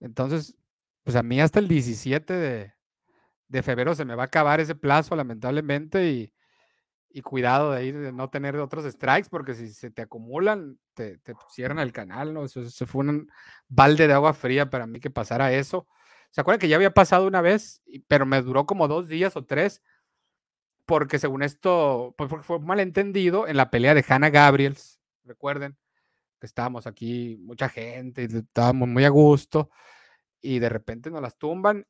Entonces, 0.00 0.56
pues 1.02 1.16
a 1.16 1.22
mí 1.22 1.40
hasta 1.40 1.58
el 1.58 1.68
17 1.68 2.32
de, 3.48 3.62
febrero 3.62 3.94
se 3.94 4.04
me 4.04 4.14
va 4.14 4.24
a 4.24 4.26
acabar 4.26 4.60
ese 4.60 4.74
plazo, 4.74 5.16
lamentablemente, 5.16 6.10
y, 6.10 6.32
y 7.10 7.22
cuidado 7.22 7.72
de, 7.72 7.86
ir, 7.86 7.98
de 7.98 8.12
no 8.12 8.28
tener 8.28 8.56
otros 8.56 8.84
strikes, 8.92 9.28
porque 9.30 9.54
si 9.54 9.68
se 9.72 9.90
te 9.90 10.02
acumulan, 10.02 10.78
te, 10.94 11.18
cierran 11.50 11.78
el 11.78 11.92
canal, 11.92 12.34
¿no? 12.34 12.44
Eso, 12.44 12.62
fue 12.86 13.04
un 13.04 13.30
balde 13.68 14.06
de 14.06 14.12
agua 14.12 14.34
fría 14.34 14.68
para 14.68 14.86
mí 14.86 15.00
que 15.00 15.10
pasara 15.10 15.52
eso. 15.52 15.86
¿Se 16.30 16.40
acuerdan 16.40 16.60
que 16.60 16.68
ya 16.68 16.76
había 16.76 16.92
pasado 16.92 17.26
una 17.26 17.40
vez, 17.40 17.82
pero 18.08 18.26
me 18.26 18.42
duró 18.42 18.66
como 18.66 18.88
dos 18.88 19.08
días 19.08 19.36
o 19.36 19.44
tres? 19.44 19.82
Porque 20.86 21.18
según 21.18 21.42
esto, 21.42 22.14
pues 22.16 22.30
fue 22.42 22.60
malentendido 22.60 23.48
en 23.48 23.56
la 23.56 23.70
pelea 23.70 23.94
de 23.94 24.04
Hannah 24.08 24.30
Gabriels, 24.30 25.00
recuerden, 25.24 25.76
que 26.40 26.46
estábamos 26.46 26.86
aquí, 26.86 27.36
mucha 27.40 27.68
gente, 27.68 28.24
estábamos 28.24 28.88
muy 28.88 29.04
a 29.04 29.08
gusto, 29.08 29.70
y 30.40 30.60
de 30.60 30.68
repente 30.68 31.10
nos 31.10 31.22
las 31.22 31.36
tumban, 31.36 31.86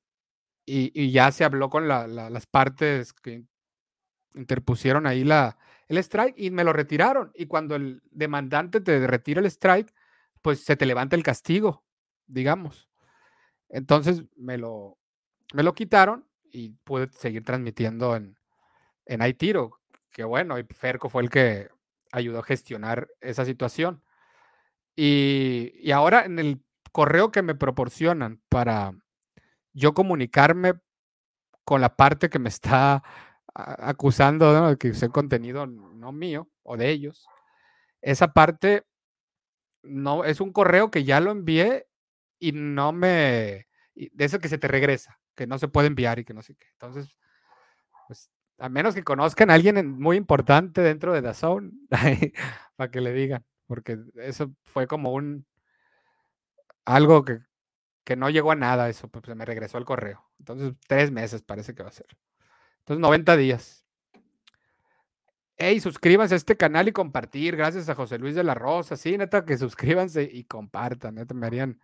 y, 0.67 1.13
ya 1.13 1.31
se 1.31 1.45
habló 1.45 1.71
con 1.71 1.87
las 1.89 2.47
partes 2.47 3.13
que 3.13 3.45
interpusieron 4.35 5.07
ahí 5.07 5.25
la, 5.25 5.57
el 5.89 5.99
strike 5.99 6.35
y 6.37 6.51
me 6.51 6.65
lo 6.65 6.73
retiraron. 6.73 7.31
Y 7.35 7.47
cuando 7.47 7.77
el 7.77 8.03
demandante 8.11 8.81
te 8.81 9.07
retira 9.07 9.41
el 9.41 9.47
strike, 9.47 9.93
pues 10.43 10.65
se 10.65 10.77
te 10.77 10.87
levanta 10.87 11.17
el 11.17 11.23
castigo, 11.23 11.85
digamos. 12.27 12.91
Entonces 13.69 14.25
me 14.37 14.59
lo, 14.59 14.99
me 15.55 15.63
lo 15.63 15.75
quitaron 15.75 16.29
y 16.51 16.71
pude 16.85 17.09
seguir 17.13 17.45
transmitiendo 17.45 18.17
en, 18.17 18.36
en 19.07 19.23
iTiro. 19.27 19.81
Que 20.13 20.25
bueno, 20.25 20.59
y 20.59 20.65
Ferco 20.65 21.09
fue 21.09 21.23
el 21.23 21.31
que 21.31 21.69
ayudó 22.13 22.41
a 22.41 22.45
gestionar 22.45 23.09
esa 23.21 23.45
situación. 23.45 24.03
Y, 24.95 25.73
y 25.81 25.91
ahora 25.93 26.25
en 26.25 26.39
el 26.39 26.63
correo 26.93 27.31
que 27.31 27.43
me 27.43 27.55
proporcionan 27.55 28.41
para 28.49 28.93
yo 29.73 29.93
comunicarme 29.93 30.75
con 31.65 31.81
la 31.81 31.97
parte 31.97 32.31
que 32.31 32.39
me 32.39 32.49
está 32.49 33.03
acusando 33.55 34.69
de 34.69 34.77
que 34.77 34.91
use 34.91 35.09
contenido 35.09 35.67
no 35.67 36.13
mío 36.13 36.49
o 36.63 36.77
de 36.77 36.91
ellos. 36.91 37.27
Esa 38.01 38.33
parte 38.33 38.85
no 39.83 40.25
es 40.25 40.41
un 40.41 40.53
correo 40.53 40.91
que 40.91 41.05
ya 41.05 41.21
lo 41.21 41.31
envié 41.31 41.87
y 42.39 42.53
no 42.53 42.93
me 42.93 43.67
de 43.95 44.25
eso 44.25 44.39
que 44.39 44.49
se 44.49 44.59
te 44.59 44.69
regresa, 44.69 45.19
que 45.35 45.47
no 45.47 45.59
se 45.59 45.69
puede 45.69 45.89
enviar 45.89 46.19
y 46.19 46.25
que 46.25 46.35
no 46.35 46.43
sé 46.43 46.55
qué. 46.55 46.67
Entonces, 46.73 47.17
pues 48.07 48.31
a 48.59 48.69
menos 48.69 48.95
que 48.95 49.05
conozcan 49.05 49.51
a 49.51 49.55
alguien 49.55 49.99
muy 49.99 50.17
importante 50.17 50.81
dentro 50.81 51.13
de 51.13 51.21
Dazón 51.21 51.81
para 52.77 52.91
que 52.91 53.01
le 53.01 53.13
digan, 53.13 53.45
porque 53.67 53.99
eso 54.17 54.53
fue 54.65 54.87
como 54.87 55.13
un 55.13 55.47
algo 56.85 57.25
que, 57.25 57.41
que 58.05 58.17
no 58.17 58.31
llegó 58.31 58.53
a 58.53 58.57
nada, 58.57 58.89
eso 58.89 59.09
pues 59.09 59.27
me 59.37 59.45
regresó 59.45 59.79
el 59.79 59.85
correo. 59.85 60.25
Entonces, 60.39 60.75
tres 60.87 61.11
meses 61.11 61.43
parece 61.43 61.75
que 61.75 61.83
va 61.83 61.89
a 61.89 61.93
ser. 61.93 62.07
Entonces, 62.81 63.01
90 63.01 63.37
días. 63.37 63.85
Hey, 65.59 65.81
suscríbanse 65.81 66.35
a 66.35 66.37
este 66.37 66.57
canal 66.57 66.87
y 66.87 66.93
compartir. 66.93 67.57
Gracias 67.57 67.89
a 67.89 67.95
José 67.95 68.19
Luis 68.19 68.35
de 68.35 68.45
la 68.45 68.55
Rosa. 68.55 68.97
Sí, 68.97 69.17
neta, 69.19 69.45
que 69.45 69.57
suscríbanse 69.59 70.23
y 70.23 70.45
compartan. 70.45 71.17
Neta, 71.17 71.35
me 71.35 71.47
harían 71.47 71.81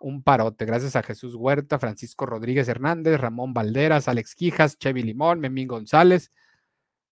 un 0.00 0.22
parote. 0.22 0.64
Gracias 0.64 0.96
a 0.96 1.02
Jesús 1.02 1.34
Huerta, 1.34 1.78
Francisco 1.78 2.26
Rodríguez 2.26 2.68
Hernández, 2.68 3.20
Ramón 3.20 3.54
Valderas, 3.54 4.08
Alex 4.08 4.34
Quijas, 4.34 4.78
Chevy 4.78 5.02
Limón, 5.02 5.40
Memín 5.40 5.68
González. 5.68 6.32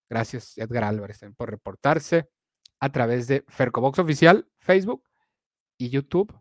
Gracias, 0.08 0.56
Edgar 0.58 0.84
Álvarez, 0.84 1.20
por 1.36 1.50
reportarse 1.50 2.28
a 2.80 2.90
través 2.90 3.26
de 3.26 3.44
Fercobox 3.48 3.98
Oficial, 3.98 4.48
Facebook 4.58 5.04
y 5.78 5.90
YouTube. 5.90 6.32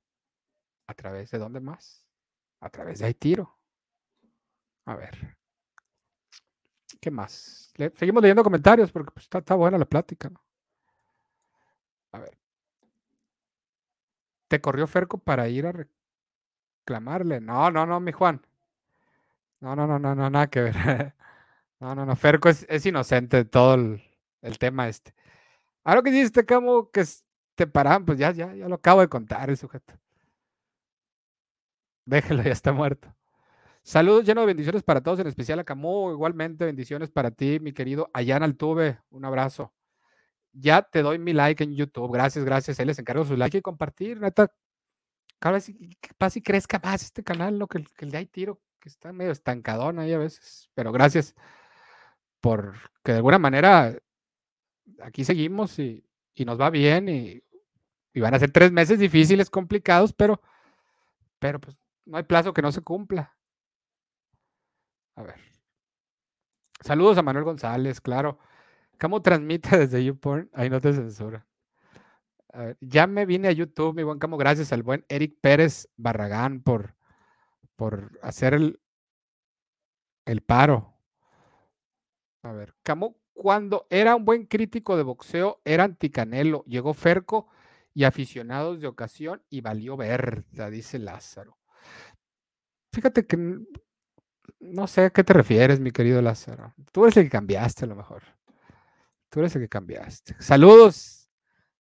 ¿A 0.88 0.94
través 0.94 1.32
de 1.32 1.38
dónde 1.38 1.60
más? 1.60 2.06
A 2.60 2.70
través 2.70 3.00
de 3.00 3.06
Aitiro. 3.06 3.58
A 4.86 4.96
ver. 4.96 5.38
¿Qué 7.00 7.12
más? 7.12 7.74
seguimos 7.96 8.22
leyendo 8.22 8.44
comentarios 8.44 8.92
porque 8.92 9.12
pues, 9.12 9.28
está, 9.32 9.56
buena 9.56 9.78
la 9.78 9.86
plática. 9.86 10.32
A 12.12 12.20
ver. 12.20 12.38
¿Te 14.48 14.62
corrió 14.62 14.86
Ferco 14.86 15.18
para 15.18 15.50
ir 15.50 15.66
a 15.66 15.74
reclamarle? 16.84 17.40
No, 17.40 17.72
no, 17.72 17.86
no, 17.86 18.00
mi 18.00 18.12
Juan. 18.12 18.42
No, 19.62 19.76
no, 19.76 19.88
no, 19.88 19.98
no, 19.98 20.14
no, 20.16 20.30
nada 20.30 20.48
que 20.48 20.62
ver. 20.62 20.76
No, 21.80 21.94
no, 21.94 22.06
no. 22.06 22.16
Ferco 22.16 22.48
es, 22.48 22.86
inocente 22.86 23.36
de 23.36 23.44
todo 23.44 23.74
el, 23.74 24.58
tema 24.58 24.88
este. 24.88 25.14
Ahora 25.84 26.02
que 26.02 26.12
dijiste, 26.12 26.46
como 26.46 26.90
que 26.92 27.04
te 27.56 27.68
paran, 27.68 28.06
pues 28.06 28.18
ya, 28.18 28.32
ya, 28.32 28.54
ya 28.56 28.70
lo 28.70 28.76
acabo 28.76 29.02
de 29.02 29.10
contar 29.10 29.50
el 29.50 29.58
sujeto. 29.58 29.94
Déjelo, 32.06 32.42
ya 32.42 32.54
está 32.54 32.72
muerto. 32.72 33.14
Saludos 33.82 34.24
llenos 34.24 34.44
de 34.44 34.48
bendiciones 34.48 34.82
para 34.82 35.02
todos, 35.02 35.20
en 35.20 35.28
especial 35.28 35.60
a 35.60 35.66
Camus. 35.66 36.14
Igualmente, 36.14 36.64
bendiciones 36.64 37.12
para 37.12 37.32
ti, 37.32 37.60
mi 37.60 37.74
querido 37.74 38.10
Ayana 38.14 38.46
Altuve. 38.46 39.00
Un 39.10 39.26
abrazo. 39.26 39.74
Ya 40.54 40.84
te 40.84 41.02
doy 41.02 41.20
mi 41.20 41.34
like 41.34 41.66
en 41.66 41.76
YouTube. 41.76 42.14
Gracias, 42.14 42.46
gracias. 42.46 42.80
Él 42.80 42.88
les 42.88 43.00
encargo 43.00 43.26
su 43.26 43.36
like 43.36 43.58
y 43.58 43.62
compartir. 43.62 44.22
Neta, 44.22 44.54
y 46.36 46.42
crezca 46.42 46.80
más 46.84 47.04
este 47.04 47.24
canal, 47.24 47.60
lo 47.60 47.68
que, 47.68 47.84
que 47.96 48.06
le 48.06 48.18
hay 48.18 48.26
tiro, 48.26 48.62
que 48.80 48.90
está 48.90 49.12
medio 49.14 49.32
estancadón 49.32 50.00
ahí 50.00 50.14
a 50.14 50.18
veces. 50.18 50.70
Pero 50.74 50.92
gracias 50.92 51.36
por 52.42 52.76
que 53.04 53.12
de 53.14 53.18
alguna 53.18 53.40
manera 53.40 53.96
aquí 55.02 55.24
seguimos 55.24 55.80
y, 55.80 56.06
nos 56.46 56.60
va 56.60 56.70
bien 56.70 57.10
y, 57.10 57.44
y, 58.14 58.20
van 58.20 58.34
a 58.34 58.40
ser 58.40 58.52
tres 58.52 58.72
meses 58.72 59.00
difíciles, 59.00 59.50
complicados, 59.50 60.14
pero, 60.14 60.42
pero 61.40 61.60
pues 61.60 61.78
no 62.06 62.18
hay 62.18 62.24
plazo 62.24 62.54
que 62.54 62.62
no 62.62 62.72
se 62.72 62.82
cumpla. 62.82 63.36
A 65.16 65.24
ver. 65.24 65.36
Saludos 66.82 67.18
a 67.18 67.22
Manuel 67.22 67.46
González, 67.46 68.02
claro. 68.02 68.40
¿Cómo 69.00 69.22
transmite 69.22 69.78
desde 69.78 70.04
YouPorn? 70.04 70.50
Ahí 70.54 70.70
no 70.70 70.82
te 70.82 70.94
censura. 70.94 71.46
Ver, 72.54 72.78
ya 72.82 73.08
me 73.08 73.26
vine 73.26 73.48
a 73.48 73.52
YouTube, 73.52 73.96
mi 73.96 74.04
buen 74.04 74.20
Camo, 74.20 74.38
gracias 74.38 74.72
al 74.72 74.84
buen 74.84 75.06
Eric 75.10 75.38
Pérez 75.42 75.90
Barragán 75.98 76.62
por, 76.62 76.96
por 77.76 78.20
hacer 78.22 78.54
el, 78.54 78.80
el 80.26 80.42
paro. 80.42 80.94
A 82.44 82.52
ver, 82.52 82.76
Camo, 82.84 83.18
cuando 83.34 83.88
era 83.90 84.16
un 84.16 84.26
buen 84.26 84.46
crítico 84.46 84.96
de 84.96 85.04
boxeo, 85.04 85.62
era 85.66 85.86
anticanelo. 85.86 86.64
Llegó 86.66 86.94
Ferco 86.94 87.48
y 87.94 88.04
aficionados 88.04 88.80
de 88.82 88.88
ocasión 88.88 89.42
y 89.50 89.62
valió 89.62 89.98
verda, 89.98 90.70
dice 90.70 91.00
Lázaro. 91.00 91.58
Fíjate 92.92 93.26
que 93.26 93.60
no 94.60 94.88
sé 94.88 95.06
a 95.06 95.10
qué 95.10 95.24
te 95.24 95.34
refieres, 95.34 95.80
mi 95.80 95.92
querido 95.92 96.22
Lázaro. 96.22 96.74
Tú 96.92 97.04
eres 97.06 97.18
el 97.18 97.24
que 97.24 97.30
cambiaste 97.32 97.86
a 97.86 97.88
lo 97.88 97.96
mejor. 97.96 98.24
Tú 99.30 99.40
eres 99.40 99.56
el 99.56 99.64
que 99.64 99.70
cambiaste. 99.70 100.36
Saludos 100.40 101.23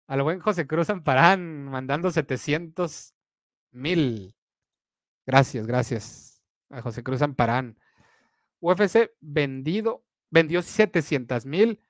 al 0.08 0.22
buen 0.22 0.40
José 0.40 0.66
Cruz 0.66 0.88
Amparán, 0.88 1.66
mandando 1.66 2.10
700 2.10 3.14
mil. 3.72 4.34
Gracias, 5.26 5.66
gracias 5.66 6.42
a 6.70 6.80
José 6.80 7.02
Cruz 7.02 7.20
Amparán. 7.20 7.78
UFC 8.60 9.12
vendido, 9.20 10.04
vendió 10.30 10.62
700 10.62 11.44
mil 11.44 11.80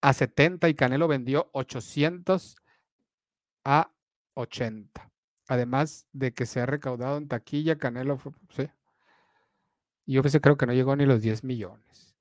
a 0.00 0.14
70 0.14 0.68
y 0.70 0.74
Canelo 0.74 1.08
vendió 1.08 1.50
800 1.52 2.56
a 3.64 3.92
80. 4.32 5.10
Además 5.46 6.08
de 6.12 6.32
que 6.32 6.46
se 6.46 6.60
ha 6.60 6.66
recaudado 6.66 7.18
en 7.18 7.28
taquilla, 7.28 7.76
Canelo 7.76 8.16
fue, 8.16 8.32
sí, 8.48 8.68
y 10.06 10.18
UFC 10.18 10.40
creo 10.40 10.56
que 10.56 10.66
no 10.66 10.72
llegó 10.72 10.96
ni 10.96 11.04
los 11.04 11.20
10 11.20 11.44
millones. 11.44 12.16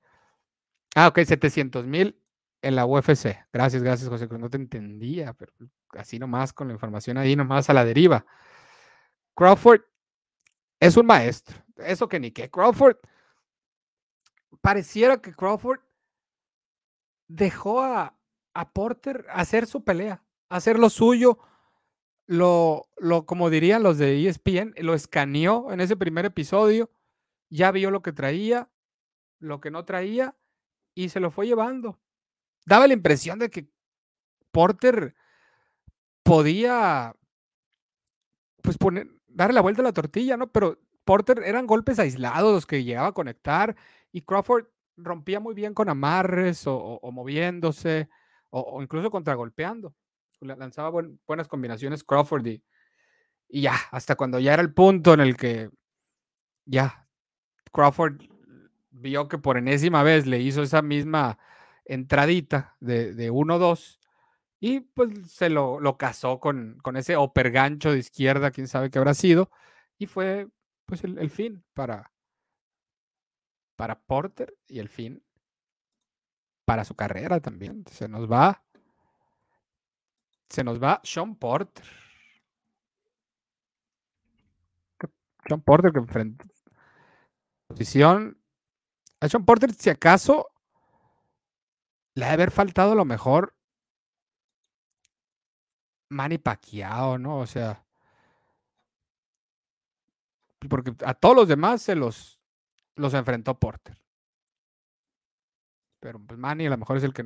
Ah, 0.93 1.07
ok, 1.07 1.19
700 1.23 1.85
mil 1.85 2.21
en 2.61 2.75
la 2.75 2.85
UFC. 2.85 3.37
Gracias, 3.51 3.83
gracias, 3.83 4.09
José. 4.09 4.27
No 4.37 4.49
te 4.49 4.57
entendía, 4.57 5.33
pero 5.33 5.51
así 5.91 6.19
nomás 6.19 6.53
con 6.53 6.67
la 6.67 6.73
información 6.73 7.17
ahí, 7.17 7.35
nomás 7.35 7.69
a 7.69 7.73
la 7.73 7.85
deriva. 7.85 8.25
Crawford 9.35 9.81
es 10.79 10.97
un 10.97 11.05
maestro. 11.05 11.57
Eso 11.77 12.07
que 12.07 12.19
ni 12.19 12.31
qué. 12.31 12.49
Crawford, 12.49 12.97
pareciera 14.61 15.21
que 15.21 15.33
Crawford 15.33 15.79
dejó 17.27 17.81
a, 17.81 18.17
a 18.53 18.73
Porter 18.73 19.25
hacer 19.29 19.67
su 19.67 19.83
pelea, 19.83 20.23
hacer 20.49 20.79
lo 20.79 20.89
suyo. 20.89 21.39
Lo, 22.29 22.89
lo, 22.97 23.25
como 23.25 23.49
dirían 23.49 23.83
los 23.83 23.97
de 23.97 24.27
ESPN, 24.27 24.73
lo 24.79 24.93
escaneó 24.93 25.71
en 25.71 25.79
ese 25.79 25.95
primer 25.95 26.25
episodio 26.25 26.89
ya 27.49 27.71
vio 27.71 27.91
lo 27.91 28.01
que 28.01 28.11
traía, 28.11 28.69
lo 29.39 29.59
que 29.61 29.71
no 29.71 29.85
traía 29.85 30.35
y 30.95 31.09
se 31.09 31.19
lo 31.19 31.31
fue 31.31 31.47
llevando. 31.47 31.99
Daba 32.67 32.85
la 32.85 32.93
impresión 32.93 33.39
de 33.39 33.49
que 33.49 33.69
Porter 34.51 35.15
podía 36.21 37.15
pues 38.61 38.77
poner, 38.77 39.07
darle 39.25 39.53
la 39.53 39.61
vuelta 39.61 39.81
a 39.81 39.85
la 39.85 39.93
tortilla, 39.93 40.35
¿no? 40.35 40.51
Pero 40.51 40.77
Porter 41.05 41.43
eran 41.45 41.65
golpes 41.65 41.97
aislados 41.97 42.53
los 42.53 42.65
que 42.65 42.83
llegaba 42.83 43.07
a 43.07 43.13
conectar 43.13 43.77
y 44.11 44.23
Crawford 44.23 44.65
rompía 44.97 45.39
muy 45.39 45.55
bien 45.55 45.73
con 45.73 45.87
amarres 45.87 46.63
o, 46.67 46.99
moviéndose 47.09 48.09
o, 48.49 48.81
incluso 48.81 49.11
contragolpeando. 49.11 49.95
Lanzaba 50.41 50.89
buenas 51.25 51.47
combinaciones 51.47 52.03
Crawford 52.03 52.47
y, 52.47 52.63
y 53.47 53.61
ya, 53.61 53.75
hasta 53.91 54.15
cuando 54.15 54.39
ya 54.39 54.55
era 54.55 54.61
el 54.61 54.73
punto 54.73 55.13
en 55.13 55.21
el 55.21 55.37
que 55.37 55.69
ya 56.65 57.07
Crawford 57.71 58.23
vio 58.89 59.29
que 59.29 59.37
por 59.37 59.55
enésima 59.55 60.03
vez 60.03 60.25
le 60.25 60.41
hizo 60.41 60.63
esa 60.63 60.81
misma 60.81 61.39
entradita 61.87 62.75
de, 62.79 63.31
1-2 63.31 63.99
y 64.59 64.81
pues 64.81 65.31
se 65.31 65.49
lo, 65.49 65.79
lo 65.79 65.97
casó 65.97 66.39
con, 66.39 66.79
con 66.81 66.97
ese 66.97 67.15
opergancho 67.15 67.91
de 67.91 67.99
izquierda, 67.99 68.51
quién 68.51 68.67
sabe 68.67 68.89
qué 68.89 68.97
habrá 68.97 69.13
sido, 69.13 69.51
y 69.97 70.07
fue 70.07 70.47
pues 70.87 71.03
el, 71.03 71.29
fin 71.29 71.63
para, 71.73 72.11
para 73.75 73.99
Porter 73.99 74.57
y 74.67 74.79
el 74.79 74.87
fin 74.87 75.21
para 76.65 76.85
su 76.85 76.95
carrera 76.95 77.39
también. 77.41 77.83
Se 77.91 78.07
nos 78.07 78.31
va, 78.31 78.63
se 80.49 80.63
nos 80.63 80.81
va 80.81 81.01
Sean 81.03 81.35
Porter. 81.35 81.85
Sean 85.45 85.61
Porter 85.61 85.91
que 85.91 85.99
enfrenta, 85.99 86.45
posición. 87.67 88.41
A 89.19 89.27
Sean 89.27 89.45
Porter, 89.45 89.73
si 89.73 89.89
acaso, 89.89 90.49
le 92.17 92.25
ha 92.25 92.29
de 92.29 92.33
haber 92.33 92.49
faltado 92.49 92.93
a 92.93 92.95
lo 92.95 93.05
mejor 93.05 93.55
Manny 96.09 96.39
Pacquiao, 96.39 97.19
¿no? 97.19 97.37
O 97.37 97.45
sea, 97.45 97.85
porque 100.67 100.95
a 101.05 101.13
todos 101.13 101.35
los 101.35 101.47
demás 101.47 101.83
se 101.83 101.93
los, 101.93 102.41
los 102.95 103.13
enfrentó 103.13 103.59
Porter. 103.59 104.01
Pero 105.99 106.19
pues 106.19 106.39
Manny 106.39 106.65
a 106.65 106.71
lo 106.71 106.77
mejor 106.77 106.97
es 106.97 107.03
el 107.03 107.13
que 107.13 107.23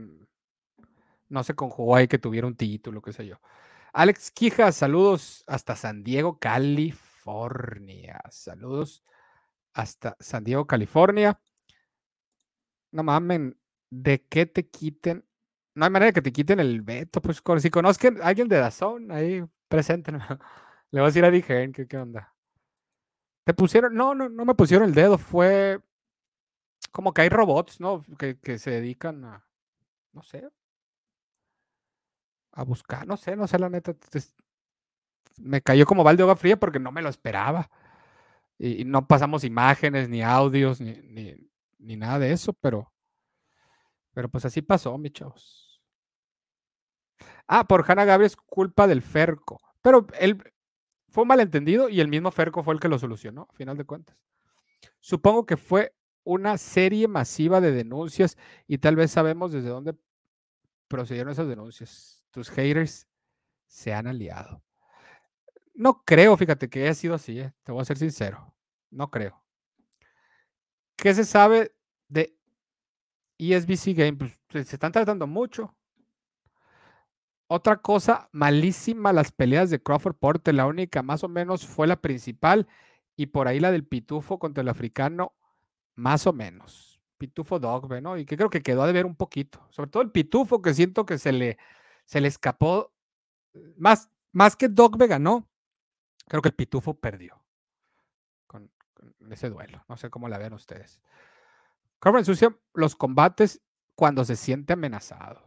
no 1.30 1.44
se 1.46 1.56
conjugó 1.56 1.96
ahí 1.96 2.10
que 2.10 2.20
tuviera 2.20 2.46
un 2.46 2.58
título, 2.58 3.02
qué 3.02 3.14
sé 3.14 3.26
yo. 3.26 3.40
Alex 3.94 4.30
Quija, 4.32 4.74
saludos 4.74 5.46
hasta 5.48 5.78
San 5.78 6.04
Diego, 6.04 6.38
California. 6.38 8.20
Saludos 8.30 9.06
hasta 9.74 10.18
San 10.20 10.44
Diego, 10.44 10.68
California. 10.68 11.40
No 12.92 13.04
mamen, 13.04 13.61
de 13.92 14.24
qué 14.26 14.46
te 14.48 14.68
quiten. 14.68 15.26
No 15.76 15.86
hay 15.86 15.92
manera 15.92 16.08
de 16.08 16.14
que 16.14 16.22
te 16.22 16.34
quiten 16.34 16.60
el 16.60 16.82
veto. 16.82 17.22
Pues 17.22 17.42
si 17.62 17.70
conozcan 17.70 18.22
a 18.22 18.28
alguien 18.28 18.48
de 18.48 18.58
Dazón, 18.58 19.12
ahí 19.12 19.44
presenten. 19.68 20.20
Le 20.92 21.00
voy 21.00 21.04
a 21.04 21.06
decir 21.08 21.26
a 21.26 21.32
Dijen, 21.32 21.72
¿qué, 21.72 21.88
¿qué 21.88 21.98
onda? 21.98 22.34
¿Te 23.46 23.54
pusieron? 23.54 23.94
No, 23.96 24.16
no, 24.16 24.30
no 24.30 24.46
me 24.46 24.56
pusieron 24.56 24.88
el 24.90 24.96
dedo. 24.96 25.18
Fue 25.18 25.80
como 26.92 27.14
que 27.14 27.22
hay 27.22 27.30
robots, 27.30 27.80
¿no? 27.80 28.04
Que, 28.18 28.40
que 28.40 28.60
se 28.60 28.72
dedican 28.72 29.24
a, 29.26 29.46
no 30.14 30.24
sé, 30.24 30.50
a 32.54 32.64
buscar, 32.64 33.08
no 33.08 33.18
sé, 33.18 33.36
no 33.36 33.48
sé, 33.48 33.60
la 33.60 33.70
neta. 33.70 33.96
Me 35.38 35.62
cayó 35.62 35.86
como 35.86 36.04
balde 36.04 36.18
de 36.18 36.24
agua 36.24 36.36
fría 36.36 36.60
porque 36.60 36.80
no 36.80 36.92
me 36.92 37.02
lo 37.02 37.10
esperaba. 37.10 37.70
Y, 38.58 38.86
no 38.86 39.08
pasamos 39.08 39.44
imágenes, 39.44 40.10
ni 40.10 40.22
audios, 40.22 40.82
ni, 40.82 40.94
ni, 41.80 41.98
nada 41.98 42.20
de 42.20 42.32
eso, 42.32 42.54
pero, 42.54 42.91
pero 44.14 44.30
pues 44.30 44.46
así 44.46 44.62
pasó, 44.62 44.98
mi 44.98 45.10
chavos. 45.12 45.82
Ah, 47.48 47.68
por 47.68 47.90
Hanna 47.90 48.06
Gabriel 48.06 48.28
es 48.28 48.36
culpa 48.36 48.88
del 48.88 49.02
Ferco. 49.02 49.60
Pero 49.82 50.08
él 50.20 50.42
fue 51.10 51.24
un 51.24 51.28
malentendido 51.28 51.90
y 51.90 52.00
el 52.00 52.08
mismo 52.08 52.32
Ferco 52.32 52.64
fue 52.64 52.74
el 52.74 52.80
que 52.80 52.88
lo 52.88 52.98
solucionó, 52.98 53.48
a 53.50 53.54
final 53.54 53.78
de 53.78 53.86
cuentas. 53.86 54.18
Supongo 55.00 55.46
que 55.46 55.58
fue 55.58 55.94
una 56.24 56.58
serie 56.58 57.08
masiva 57.08 57.62
de 57.62 57.72
denuncias 57.72 58.38
y 58.68 58.78
tal 58.78 58.96
vez 58.96 59.12
sabemos 59.12 59.52
desde 59.52 59.70
dónde 59.70 59.96
procedieron 60.88 61.32
esas 61.32 61.48
denuncias. 61.48 62.24
Tus 62.32 62.50
haters 62.50 63.08
se 63.68 63.94
han 63.94 64.08
aliado. 64.08 64.64
No 65.74 66.04
creo, 66.04 66.38
fíjate, 66.38 66.70
que 66.70 66.84
haya 66.84 66.94
sido 66.94 67.16
así, 67.16 67.40
¿eh? 67.40 67.54
te 67.64 67.72
voy 67.72 67.82
a 67.82 67.86
ser 67.86 67.98
sincero. 67.98 68.54
No 68.90 69.10
creo. 69.10 69.42
¿Qué 70.96 71.14
se 71.14 71.26
sabe 71.26 71.74
de 72.08 72.38
ESBC 73.42 73.96
Game? 73.96 74.14
Pues 74.14 74.40
se 74.50 74.76
están 74.76 74.92
tratando 74.92 75.28
mucho. 75.28 75.74
Otra 77.48 77.78
cosa 77.78 78.30
malísima, 78.32 79.12
las 79.12 79.32
peleas 79.32 79.70
de 79.70 79.82
Crawford 79.82 80.16
Porter. 80.16 80.54
La 80.56 80.68
única, 80.68 81.02
más 81.02 81.24
o 81.24 81.28
menos, 81.28 81.66
fue 81.66 81.88
la 81.88 81.98
principal. 81.98 82.68
Y 83.18 83.28
por 83.28 83.48
ahí 83.48 83.60
la 83.60 83.72
del 83.72 83.86
Pitufo 83.86 84.40
contra 84.40 84.62
el 84.62 84.70
africano 84.70 85.34
más 85.96 86.26
o 86.28 86.34
menos. 86.34 87.00
Pitufo 87.18 87.60
Dogbe, 87.60 88.02
¿no? 88.02 88.18
Y 88.18 88.26
que 88.26 88.36
creo 88.36 88.50
que 88.50 88.62
quedó 88.62 88.82
a 88.84 88.88
deber 88.88 89.06
un 89.06 89.16
poquito. 89.16 89.66
Sobre 89.70 89.90
todo 89.90 90.02
el 90.02 90.12
Pitufo, 90.12 90.62
que 90.62 90.74
siento 90.74 91.06
que 91.06 91.18
se 91.18 91.32
le, 91.32 91.58
se 92.06 92.22
le 92.22 92.28
escapó. 92.28 92.92
Más, 93.78 94.10
más 94.32 94.56
que 94.56 94.70
Dogbe 94.70 95.08
ganó, 95.08 95.48
creo 96.28 96.42
que 96.42 96.50
el 96.50 96.56
Pitufo 96.56 96.94
perdió 96.96 97.40
con, 98.48 98.72
ese 99.30 99.50
duelo. 99.50 99.84
No 99.88 99.98
sé 99.98 100.10
cómo 100.10 100.30
la 100.30 100.38
ven 100.38 100.54
ustedes. 100.54 101.02
Corbin 102.02 102.20
ensucia 102.20 102.58
los 102.74 102.96
combates 102.96 103.62
cuando 103.94 104.26
se 104.26 104.36
siente 104.36 104.74
amenazado. 104.74 105.40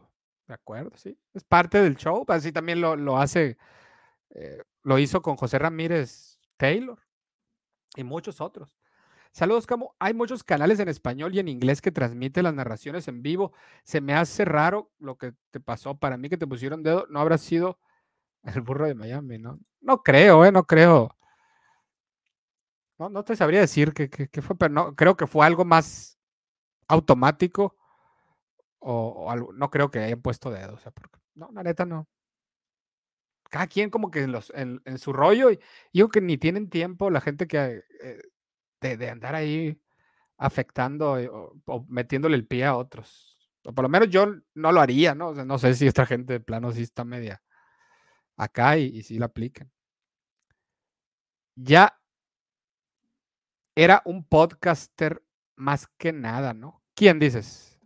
¿De 0.46 0.54
acuerdo? 0.54 0.92
Sí. 0.96 1.18
Es 1.32 1.42
parte 1.42 1.82
del 1.82 1.96
show. 1.96 2.24
Así 2.28 2.52
también 2.52 2.80
lo, 2.80 2.94
lo 2.94 3.18
hace, 3.18 3.58
eh, 4.30 4.62
lo 4.84 4.98
hizo 4.98 5.20
con 5.20 5.36
José 5.36 5.58
Ramírez 5.58 6.38
Taylor 6.56 7.02
y 7.96 8.04
muchos 8.04 8.40
otros. 8.40 8.78
Saludos, 9.32 9.66
Camo. 9.66 9.96
Hay 9.98 10.14
muchos 10.14 10.44
canales 10.44 10.78
en 10.78 10.88
español 10.88 11.34
y 11.34 11.40
en 11.40 11.48
inglés 11.48 11.82
que 11.82 11.90
transmiten 11.90 12.44
las 12.44 12.54
narraciones 12.54 13.08
en 13.08 13.20
vivo. 13.20 13.52
Se 13.82 14.00
me 14.00 14.14
hace 14.14 14.44
raro 14.44 14.92
lo 15.00 15.18
que 15.18 15.34
te 15.50 15.58
pasó. 15.58 15.98
Para 15.98 16.16
mí 16.16 16.28
que 16.28 16.38
te 16.38 16.46
pusieron 16.46 16.84
dedo, 16.84 17.08
no 17.10 17.18
habrá 17.18 17.36
sido 17.36 17.80
el 18.44 18.60
burro 18.60 18.86
de 18.86 18.94
Miami, 18.94 19.38
¿no? 19.38 19.58
No 19.80 20.04
creo, 20.04 20.44
¿eh? 20.44 20.52
No 20.52 20.62
creo. 20.64 21.16
No, 22.96 23.08
no 23.08 23.24
te 23.24 23.34
sabría 23.34 23.58
decir 23.58 23.92
qué, 23.92 24.08
fue, 24.40 24.56
pero 24.56 24.72
no, 24.72 24.94
creo 24.94 25.16
que 25.16 25.26
fue 25.26 25.44
algo 25.44 25.64
más 25.64 26.13
automático 26.88 27.76
o, 28.78 29.30
algo, 29.30 29.52
no 29.52 29.70
creo 29.70 29.90
que 29.90 30.00
hayan 30.00 30.20
puesto 30.20 30.50
dedo. 30.50 30.78
No, 31.34 31.50
la 31.52 31.62
neta 31.62 31.86
no. 31.86 32.06
Cada 33.50 33.66
quien 33.66 33.90
como 33.90 34.10
que 34.10 34.22
en, 34.22 34.32
los, 34.32 34.52
en, 34.54 34.98
su 34.98 35.12
rollo 35.12 35.50
y 35.50 35.60
yo 35.92 36.08
que 36.08 36.20
ni 36.20 36.38
tienen 36.38 36.70
tiempo 36.70 37.10
la 37.10 37.20
gente 37.20 37.46
que... 37.46 37.82
Eh, 38.02 38.22
de, 38.80 39.08
andar 39.10 39.34
ahí 39.34 39.80
afectando 40.36 41.18
eh, 41.18 41.30
o, 41.30 41.86
metiéndole 41.88 42.36
el 42.36 42.46
pie 42.46 42.66
a 42.66 42.76
otros. 42.76 43.38
O 43.64 43.72
por 43.72 43.84
lo 43.84 43.88
menos 43.88 44.10
yo 44.10 44.26
no 44.54 44.72
lo 44.72 44.80
haría, 44.80 45.14
¿no? 45.14 45.32
no 45.32 45.58
sé 45.58 45.74
si 45.74 45.86
esta 45.86 46.04
gente 46.04 46.34
de 46.34 46.40
plano 46.40 46.70
sí 46.72 46.82
está 46.82 47.04
media 47.04 47.42
acá 48.36 48.76
y, 48.76 49.02
si 49.02 49.18
la 49.18 49.26
aplican. 49.26 49.70
Ya 51.56 51.98
era 53.74 54.02
un 54.04 54.24
podcaster 54.24 55.23
más 55.56 55.86
que 55.98 56.12
nada, 56.12 56.54
¿no? 56.54 56.82
¿Quién 56.94 57.18
dices? 57.18 57.78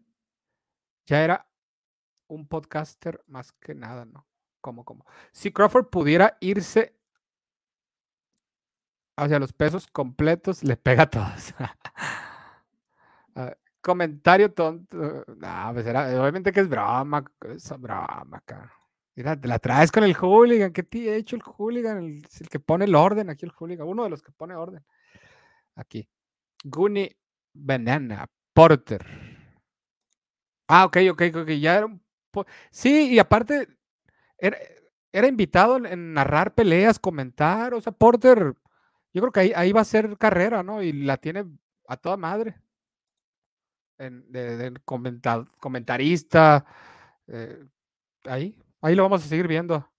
Ya 1.07 1.23
era 1.23 1.49
un 2.27 2.47
podcaster 2.47 3.23
más 3.27 3.53
que 3.53 3.75
nada, 3.75 4.05
¿no? 4.05 4.27
¿Cómo, 4.61 4.85
cómo? 4.85 5.07
Si 5.33 5.53
Crawford 5.53 5.87
pudiera 5.87 6.37
irse 6.41 6.95
hacia 9.17 9.39
los 9.39 9.53
pesos 9.53 9.87
completos, 9.87 10.63
le 10.63 10.77
pega 10.77 11.05
a 11.05 11.11
todos. 11.11 11.55
Comentario 13.81 14.53
tonto. 14.53 15.25
No, 15.27 15.71
pues 15.73 15.87
obviamente 15.87 16.53
que 16.53 16.61
es 16.61 16.69
broma, 16.69 17.25
es 17.49 17.71
broma, 17.79 18.43
cara. 18.45 18.73
Mira, 19.15 19.41
te 19.41 19.49
la 19.49 19.59
traes 19.59 19.91
con 19.91 20.05
el 20.05 20.15
hooligan. 20.15 20.73
¿Qué 20.73 20.83
te 20.83 21.11
ha 21.11 21.17
hecho 21.17 21.37
el 21.37 21.43
hooligan? 21.43 21.99
El, 21.99 22.27
el, 22.41 22.49
que 22.49 22.61
pone 22.61 22.85
el 22.85 22.95
orden 22.95 23.31
aquí, 23.31 23.47
el 23.47 23.53
hooligan. 23.53 23.89
Uno 23.89 24.05
de 24.05 24.11
los 24.11 24.23
que 24.23 24.33
pone 24.33 24.55
orden. 24.55 24.85
Aquí. 25.75 26.09
Guni 26.65 27.11
Banana 27.59 28.27
Porter. 28.55 29.05
Ah, 30.69 30.85
ok, 30.85 30.99
ok, 31.11 31.23
ok. 31.35 31.51
Ya. 31.53 31.87
Sí, 32.71 33.15
y 33.15 33.19
aparte, 33.19 33.69
era, 34.39 35.29
invitado 35.29 35.85
en 35.85 36.15
narrar 36.15 36.55
peleas, 36.55 36.99
comentar. 36.99 37.75
O 37.75 37.81
sea, 37.81 37.93
Porter 37.93 38.55
yo 39.13 39.23
creo 39.23 39.33
que 39.33 39.41
ahí, 39.41 39.53
ahí 39.57 39.73
va 39.73 39.81
a 39.81 39.85
ser 39.85 40.17
carrera, 40.19 40.63
¿no? 40.63 40.83
Y 40.83 40.93
la 40.93 41.17
tiene 41.17 41.45
a 41.89 41.97
toda 41.97 42.17
madre. 42.17 42.61
De, 43.99 44.75
comentarista. 45.59 46.65
Eh, 47.27 47.65
ahí, 48.27 48.57
ahí 48.81 48.95
lo 48.95 49.03
vamos 49.03 49.25
a 49.25 49.29
seguir 49.29 49.49
viendo. 49.49 49.91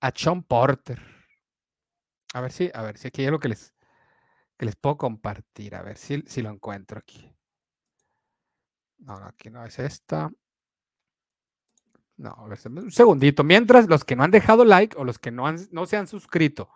A 0.00 0.10
Sean 0.14 0.42
Porter. 0.42 1.00
A 2.34 2.40
ver 2.40 2.52
si, 2.52 2.70
a 2.74 2.82
ver 2.82 2.98
si 2.98 3.08
aquí 3.08 3.22
hay 3.22 3.28
algo 3.28 3.40
que 3.40 3.48
les, 3.48 3.75
que 4.56 4.66
les 4.66 4.76
puedo 4.76 4.96
compartir. 4.96 5.74
A 5.74 5.82
ver 5.82 5.96
si, 5.96 6.22
si 6.26 6.42
lo 6.42 6.50
encuentro 6.50 6.98
aquí. 6.98 7.34
No, 8.98 9.14
aquí 9.14 9.50
no 9.50 9.64
es 9.64 9.78
esta. 9.78 10.30
No, 12.16 12.30
a 12.30 12.48
ver, 12.48 12.58
un 12.66 12.90
segundito. 12.90 13.44
Mientras 13.44 13.88
los 13.88 14.04
que 14.04 14.16
no 14.16 14.24
han 14.24 14.30
dejado 14.30 14.64
like 14.64 14.96
o 14.98 15.04
los 15.04 15.18
que 15.18 15.30
no, 15.30 15.46
han, 15.46 15.58
no 15.70 15.86
se 15.86 15.96
han 15.96 16.06
suscrito 16.06 16.70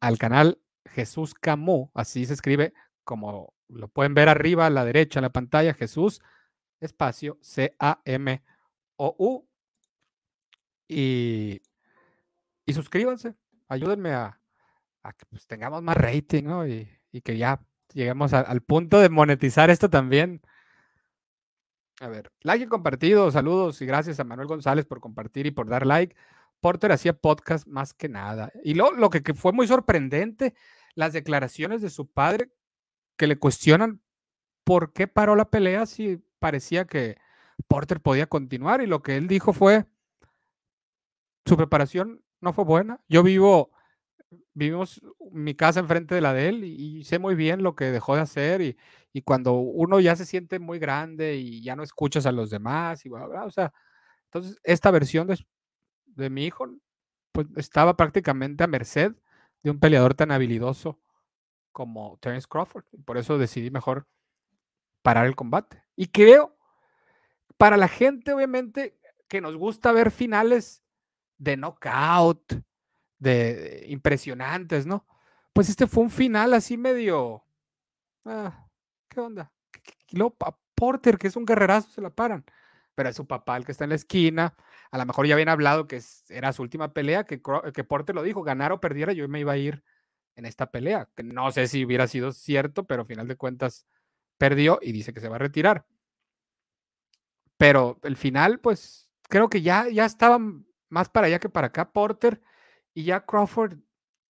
al 0.00 0.18
canal 0.18 0.60
Jesús 0.84 1.34
Camus, 1.34 1.88
así 1.94 2.26
se 2.26 2.34
escribe, 2.34 2.74
como 3.02 3.54
lo 3.68 3.88
pueden 3.88 4.14
ver 4.14 4.28
arriba 4.28 4.66
a 4.66 4.70
la 4.70 4.84
derecha 4.84 5.18
en 5.18 5.24
la 5.24 5.32
pantalla, 5.32 5.74
Jesús, 5.74 6.22
espacio, 6.80 7.38
C-A-M-O-U. 7.40 8.48
Y, 10.86 11.62
y 12.66 12.72
suscríbanse, 12.72 13.34
ayúdenme 13.68 14.12
a, 14.12 14.40
que 15.18 15.26
pues, 15.26 15.46
tengamos 15.46 15.82
más 15.82 15.96
rating, 15.96 16.44
¿no? 16.44 16.66
Y, 16.66 16.88
que 17.20 17.36
ya 17.36 17.60
lleguemos 17.92 18.32
al 18.32 18.60
punto 18.62 18.98
de 18.98 19.08
monetizar 19.08 19.70
esto 19.70 19.88
también. 19.88 20.42
A 22.00 22.08
ver, 22.08 22.32
like 22.40 22.64
y 22.64 22.66
compartido, 22.66 23.30
saludos 23.30 23.80
y 23.80 23.86
gracias 23.86 24.18
a 24.18 24.24
Manuel 24.24 24.48
González 24.48 24.84
por 24.84 25.00
compartir 25.00 25.46
y 25.46 25.52
por 25.52 25.68
dar 25.68 25.86
like. 25.86 26.16
Porter 26.60 26.92
hacía 26.92 27.12
podcast 27.12 27.66
más 27.66 27.94
que 27.94 28.08
nada. 28.08 28.50
Y 28.64 28.74
lo, 28.74 28.90
lo 28.92 29.10
que, 29.10 29.34
fue 29.34 29.52
muy 29.52 29.68
sorprendente, 29.68 30.54
las 30.94 31.12
declaraciones 31.12 31.82
de 31.82 31.90
su 31.90 32.10
padre 32.10 32.50
que 33.16 33.26
le 33.26 33.38
cuestionan 33.38 34.00
por 34.64 34.92
qué 34.92 35.06
paró 35.06 35.36
la 35.36 35.50
pelea 35.50 35.86
si 35.86 36.24
parecía 36.38 36.86
que 36.86 37.18
Porter 37.68 38.00
podía 38.00 38.26
continuar. 38.26 38.80
Y 38.80 38.86
lo 38.86 39.02
que 39.02 39.16
él 39.16 39.28
dijo 39.28 39.52
fue, 39.52 39.84
su 41.44 41.56
preparación 41.56 42.24
no 42.40 42.52
fue 42.52 42.64
buena. 42.64 43.00
Yo 43.08 43.22
vivo 43.22 43.70
vivimos 44.54 45.00
mi 45.32 45.54
casa 45.54 45.80
enfrente 45.80 46.14
de 46.14 46.20
la 46.20 46.32
de 46.32 46.48
él 46.48 46.64
y, 46.64 47.04
sé 47.04 47.18
muy 47.18 47.34
bien 47.34 47.62
lo 47.62 47.74
que 47.74 47.86
dejó 47.86 48.14
de 48.16 48.22
hacer 48.22 48.60
y, 48.60 48.76
y, 49.12 49.22
cuando 49.22 49.54
uno 49.54 50.00
ya 50.00 50.16
se 50.16 50.26
siente 50.26 50.58
muy 50.58 50.78
grande 50.78 51.36
y 51.36 51.62
ya 51.62 51.76
no 51.76 51.82
escuchas 51.82 52.26
a 52.26 52.32
los 52.32 52.50
demás 52.50 53.04
y 53.06 53.08
bla, 53.08 53.26
bla, 53.26 53.44
o 53.44 53.50
sea, 53.50 53.72
entonces 54.24 54.58
esta 54.64 54.90
versión 54.90 55.26
de, 55.26 55.38
de 56.06 56.30
mi 56.30 56.46
hijo 56.46 56.66
pues 57.32 57.48
estaba 57.56 57.96
prácticamente 57.96 58.64
a 58.64 58.68
merced 58.68 59.12
de 59.62 59.70
un 59.70 59.80
peleador 59.80 60.14
tan 60.14 60.30
habilidoso 60.30 61.00
como 61.72 62.16
Terence 62.20 62.46
Crawford. 62.48 62.84
Por 63.04 63.18
eso 63.18 63.38
decidí 63.38 63.70
mejor 63.70 64.06
parar 65.02 65.26
el 65.26 65.34
combate. 65.34 65.82
Y 65.96 66.06
creo, 66.06 66.56
para 67.58 67.76
la 67.76 67.88
gente, 67.88 68.32
obviamente, 68.32 68.98
que 69.28 69.40
nos 69.40 69.56
gusta 69.56 69.90
ver 69.90 70.12
finales 70.12 70.84
de 71.38 71.56
knockout, 71.56 72.62
de 73.24 73.86
impresionantes, 73.88 74.86
¿no? 74.86 75.06
Pues 75.52 75.68
este 75.68 75.86
fue 75.86 76.04
un 76.04 76.10
final 76.10 76.54
así 76.54 76.76
medio. 76.76 77.44
Ah, 78.24 78.68
¿Qué 79.08 79.20
onda? 79.20 79.52
Y 80.08 80.16
luego 80.16 80.36
Porter, 80.74 81.18
que 81.18 81.28
es 81.28 81.36
un 81.36 81.44
guerrerazo, 81.46 81.90
se 81.90 82.00
la 82.00 82.10
paran. 82.10 82.44
Pero 82.94 83.08
es 83.08 83.16
su 83.16 83.26
papá 83.26 83.56
el 83.56 83.64
que 83.64 83.72
está 83.72 83.84
en 83.84 83.90
la 83.90 83.96
esquina. 83.96 84.54
A 84.90 84.98
lo 84.98 85.06
mejor 85.06 85.26
ya 85.26 85.34
habían 85.34 85.48
hablado 85.48 85.88
que 85.88 86.00
era 86.28 86.52
su 86.52 86.62
última 86.62 86.92
pelea, 86.92 87.24
que, 87.24 87.40
que 87.72 87.84
Porter 87.84 88.14
lo 88.14 88.22
dijo, 88.22 88.42
ganar 88.42 88.72
o 88.72 88.80
perdiera, 88.80 89.12
yo 89.12 89.28
me 89.28 89.40
iba 89.40 89.52
a 89.52 89.56
ir 89.56 89.82
en 90.36 90.46
esta 90.46 90.70
pelea. 90.70 91.08
Que 91.16 91.22
no 91.22 91.50
sé 91.50 91.66
si 91.66 91.84
hubiera 91.84 92.06
sido 92.06 92.32
cierto, 92.32 92.86
pero 92.86 93.02
al 93.02 93.08
final 93.08 93.26
de 93.28 93.36
cuentas 93.36 93.86
perdió 94.38 94.78
y 94.82 94.92
dice 94.92 95.12
que 95.12 95.20
se 95.20 95.28
va 95.28 95.36
a 95.36 95.40
retirar. 95.40 95.86
Pero 97.56 97.98
el 98.02 98.16
final, 98.16 98.60
pues 98.60 99.10
creo 99.28 99.48
que 99.48 99.62
ya, 99.62 99.88
ya 99.88 100.04
estaba 100.04 100.38
más 100.88 101.08
para 101.08 101.26
allá 101.28 101.38
que 101.38 101.48
para 101.48 101.68
acá 101.68 101.92
Porter 101.92 102.40
y 102.94 103.04
ya 103.04 103.26
Crawford 103.26 103.78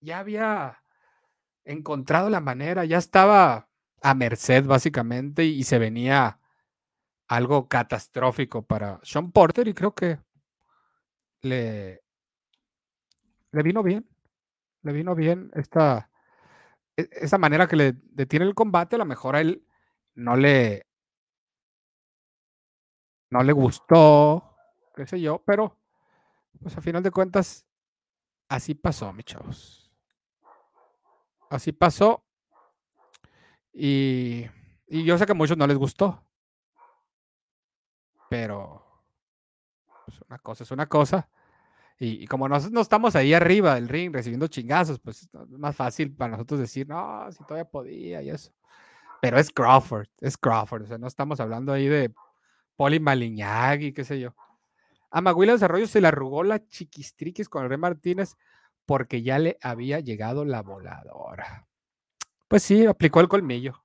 ya 0.01 0.19
había 0.19 0.83
encontrado 1.65 2.31
la 2.31 2.41
manera, 2.41 2.85
ya 2.85 2.99
estaba 2.99 3.69
a 4.03 4.15
merced 4.15 4.65
básicamente 4.67 5.45
y 5.45 5.65
se 5.65 5.79
venía 5.79 6.41
algo 7.29 7.69
catastrófico 7.69 8.67
para 8.67 9.01
Sean 9.03 9.33
Porter 9.33 9.69
y 9.69 9.75
creo 9.75 9.95
que 9.95 10.19
le, 11.43 12.03
le 13.53 13.63
vino 13.63 13.83
bien, 13.83 14.09
le 14.83 14.93
vino 14.93 15.15
bien 15.15 15.51
esta, 15.55 16.11
e, 16.97 17.39
manera 17.39 17.67
que 17.67 17.77
le 17.77 17.95
detiene 18.13 18.47
el 18.47 18.55
combate, 18.55 18.97
a 18.97 18.99
lo 18.99 19.05
mejor 19.05 19.37
a 19.37 19.41
él 19.41 19.67
no 20.15 20.37
le, 20.37 20.87
no 23.31 23.43
le 23.43 23.53
gustó, 23.53 24.57
qué 24.95 25.07
sé 25.07 25.21
yo, 25.21 25.43
pero 25.45 25.79
pues 26.61 26.77
a 26.77 26.81
final 26.81 27.03
de 27.03 27.11
cuentas, 27.11 27.67
así 28.49 28.75
pasó, 28.75 29.13
mis 29.13 29.25
chavos. 29.25 29.93
Así 31.51 31.73
pasó. 31.73 32.25
Y, 33.73 34.45
yo 34.89 35.19
sé 35.19 35.27
que 35.27 35.33
a 35.33 35.35
muchos 35.35 35.57
no 35.57 35.67
les 35.67 35.77
gustó. 35.77 36.25
Pero 38.29 38.83
pues 40.07 40.21
una 40.29 40.39
cosa 40.39 40.65
es 40.65 40.71
una 40.71 40.87
cosa. 40.89 41.29
Y, 41.99 42.27
como 42.27 42.49
no, 42.49 42.59
no, 42.59 42.81
estamos 42.81 43.15
ahí 43.17 43.35
arriba 43.35 43.77
del 43.77 43.89
ring 43.89 44.13
recibiendo 44.13 44.49
chingazos, 44.49 44.99
pues 44.99 45.23
es 45.33 45.59
más 45.59 45.77
fácil 45.77 46.13
para 46.13 46.33
nosotros 46.33 46.61
decir, 46.61 46.89
no, 46.89 47.31
si 47.31 47.45
todavía 47.45 47.71
podía 47.71 48.23
y 48.23 48.31
eso. 48.31 48.53
Pero 49.23 49.39
es 49.39 49.51
Crawford, 49.51 50.09
es 50.21 50.37
Crawford. 50.37 50.83
O 50.83 50.87
sea, 50.87 50.99
no 50.99 51.07
estamos 51.07 51.41
hablando 51.41 51.73
ahí 51.73 51.87
de 51.87 52.13
Poli 52.77 53.01
y 53.81 53.93
qué 53.93 54.05
sé 54.05 54.21
yo. 54.21 54.35
A 55.15 55.21
Maguila 55.21 55.53
Desarrollo 55.53 55.87
se 55.87 56.01
le 56.01 56.09
arrugó 56.09 56.43
la 56.43 56.67
chiquistriquis 56.67 57.49
con 57.49 57.63
el 57.63 57.69
Rey 57.69 57.79
Martínez 57.79 58.35
porque 58.85 59.23
ya 59.23 59.39
le 59.39 59.57
había 59.63 60.01
llegado 60.01 60.45
la 60.45 60.61
voladora. 60.61 61.69
Pues 62.49 62.65
sí, 62.65 62.85
aplicó 62.85 63.21
el 63.21 63.29
colmillo. 63.29 63.85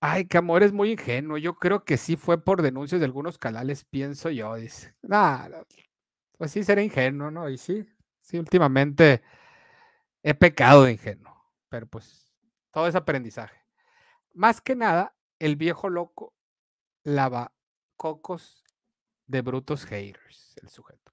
Ay, 0.00 0.26
que 0.26 0.38
amor 0.38 0.62
es 0.62 0.72
muy 0.72 0.92
ingenuo. 0.92 1.36
Yo 1.36 1.56
creo 1.56 1.84
que 1.84 1.96
sí 1.96 2.14
fue 2.14 2.44
por 2.44 2.62
denuncias 2.62 3.00
de 3.00 3.06
algunos 3.06 3.38
canales, 3.38 3.84
pienso 3.84 4.30
yo. 4.30 4.54
Nada, 5.02 5.66
pues 6.38 6.52
sí, 6.52 6.62
será 6.62 6.80
ingenuo, 6.80 7.32
¿no? 7.32 7.48
Y 7.48 7.58
sí, 7.58 7.84
sí, 8.20 8.38
últimamente 8.38 9.20
he 10.22 10.34
pecado 10.34 10.84
de 10.84 10.92
ingenuo, 10.92 11.36
pero 11.68 11.88
pues 11.88 12.32
todo 12.70 12.86
es 12.86 12.94
aprendizaje. 12.94 13.58
Más 14.32 14.60
que 14.60 14.76
nada, 14.76 15.16
el 15.40 15.56
viejo 15.56 15.90
loco 15.90 16.34
lava 17.02 17.52
cocos 17.96 18.61
de 19.26 19.42
brutos 19.42 19.84
haters, 19.84 20.56
el 20.62 20.68
sujeto. 20.68 21.12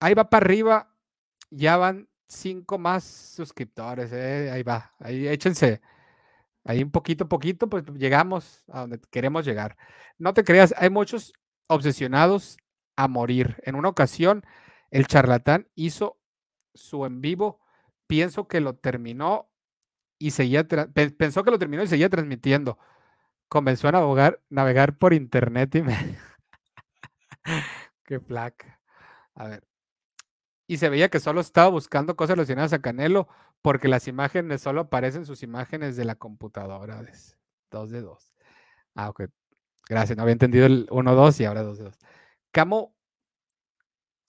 Ahí 0.00 0.14
va 0.14 0.30
para 0.30 0.44
arriba, 0.44 0.94
ya 1.50 1.76
van 1.76 2.08
cinco 2.26 2.78
más 2.78 3.04
suscriptores, 3.04 4.12
eh, 4.12 4.50
ahí 4.50 4.62
va, 4.62 4.94
ahí 4.98 5.28
échense, 5.28 5.80
ahí 6.64 6.82
un 6.82 6.90
poquito, 6.90 7.28
poquito, 7.28 7.68
pues 7.68 7.84
llegamos 7.96 8.64
a 8.68 8.80
donde 8.80 9.00
queremos 9.10 9.44
llegar. 9.44 9.76
No 10.18 10.32
te 10.34 10.44
creas, 10.44 10.74
hay 10.78 10.90
muchos 10.90 11.32
obsesionados 11.68 12.56
a 12.96 13.08
morir. 13.08 13.56
En 13.64 13.74
una 13.74 13.88
ocasión, 13.88 14.44
el 14.90 15.06
charlatán 15.06 15.68
hizo 15.74 16.18
su 16.74 17.04
en 17.04 17.20
vivo, 17.20 17.60
pienso 18.06 18.48
que 18.48 18.60
lo 18.60 18.76
terminó 18.76 19.50
y 20.18 20.32
seguía, 20.32 20.66
pensó 20.66 21.44
que 21.44 21.50
lo 21.50 21.58
terminó 21.58 21.82
y 21.82 21.88
seguía 21.88 22.10
transmitiendo. 22.10 22.78
Comenzó 23.48 23.88
a 23.88 23.92
navegar, 23.92 24.40
navegar 24.48 24.98
por 24.98 25.12
internet 25.12 25.74
y 25.74 25.82
me, 25.82 26.18
Qué 28.04 28.20
placa. 28.20 28.80
A 29.34 29.48
ver. 29.48 29.64
Y 30.66 30.78
se 30.78 30.88
veía 30.88 31.08
que 31.08 31.20
solo 31.20 31.40
estaba 31.40 31.68
buscando 31.68 32.16
cosas 32.16 32.36
relacionadas 32.36 32.72
a 32.72 32.80
Canelo 32.80 33.28
porque 33.62 33.88
las 33.88 34.08
imágenes 34.08 34.60
solo 34.62 34.82
aparecen 34.82 35.26
sus 35.26 35.42
imágenes 35.42 35.96
de 35.96 36.04
la 36.04 36.14
computadora. 36.14 37.02
Dos 37.70 37.90
de 37.90 38.00
dos. 38.00 38.34
Ah, 38.94 39.08
ok. 39.08 39.24
Gracias. 39.88 40.16
No 40.16 40.22
había 40.22 40.32
entendido 40.32 40.66
el 40.66 40.86
1-2 40.88 41.40
y 41.40 41.44
ahora 41.44 41.62
2 41.62 41.78
de 41.78 41.84
2. 41.84 41.98
Camo 42.52 42.94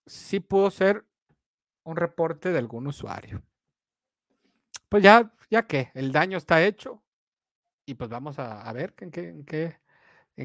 sí 0.06 0.40
pudo 0.40 0.72
ser 0.72 1.06
un 1.84 1.96
reporte 1.96 2.52
de 2.52 2.58
algún 2.58 2.88
usuario. 2.88 3.44
Pues 4.90 5.04
ya, 5.04 5.32
ya 5.50 5.68
que 5.68 5.92
el 5.94 6.12
daño 6.12 6.38
está 6.38 6.64
hecho 6.64 7.04
y 7.86 7.94
pues 7.94 8.10
vamos 8.10 8.40
a, 8.40 8.72
ver 8.74 8.94
en 9.00 9.44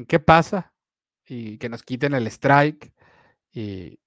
qué 0.05 0.19
pasa 0.19 0.73
y 1.27 1.57
que 1.57 1.69
nos 1.69 1.83
quiten 1.83 2.13
el 2.13 2.27
strike 2.27 2.93
y, 3.51 3.99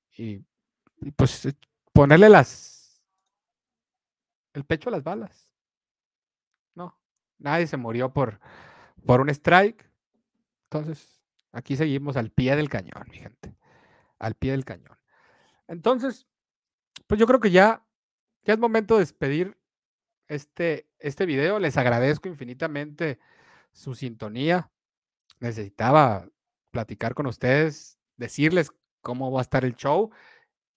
pues 1.17 1.47
eh, 1.47 1.55
ponerle 1.93 2.29
las 2.29 3.03
el 4.53 4.65
pecho 4.65 4.89
a 4.89 4.93
las 4.93 5.05
balas. 5.05 5.49
No, 6.75 6.99
nadie 7.39 7.67
se 7.67 7.77
murió 7.77 8.13
por, 8.13 8.41
por 9.07 9.21
un 9.21 9.29
strike. 9.31 9.89
Entonces, 10.65 11.23
aquí 11.53 11.77
seguimos 11.77 12.17
al 12.17 12.31
pie 12.31 12.57
del 12.57 12.69
cañón, 12.69 13.05
mi 13.09 13.19
gente. 13.19 13.57
Al 14.19 14.35
pie 14.35 14.53
del 14.53 14.65
cañón. 14.65 14.99
Entonces, 15.69 16.27
pues 17.07 17.19
yo 17.19 17.27
creo 17.27 17.41
que 17.41 17.51
ya, 17.51 17.87
ya 18.43 18.55
es 18.55 18.59
momento 18.59 18.95
de 18.95 19.01
despedir 19.01 19.57
este, 20.27 20.89
este 20.99 21.27
video. 21.27 21.59
Les 21.61 21.77
agradezco 21.77 22.29
infinitamente 22.29 23.21
su 23.73 23.95
sintonía. 23.95 24.71
Necesitaba 25.39 26.29
platicar 26.71 27.15
con 27.15 27.27
ustedes, 27.27 27.99
decirles 28.17 28.71
cómo 29.01 29.31
va 29.31 29.41
a 29.41 29.43
estar 29.43 29.65
el 29.65 29.75
show 29.77 30.11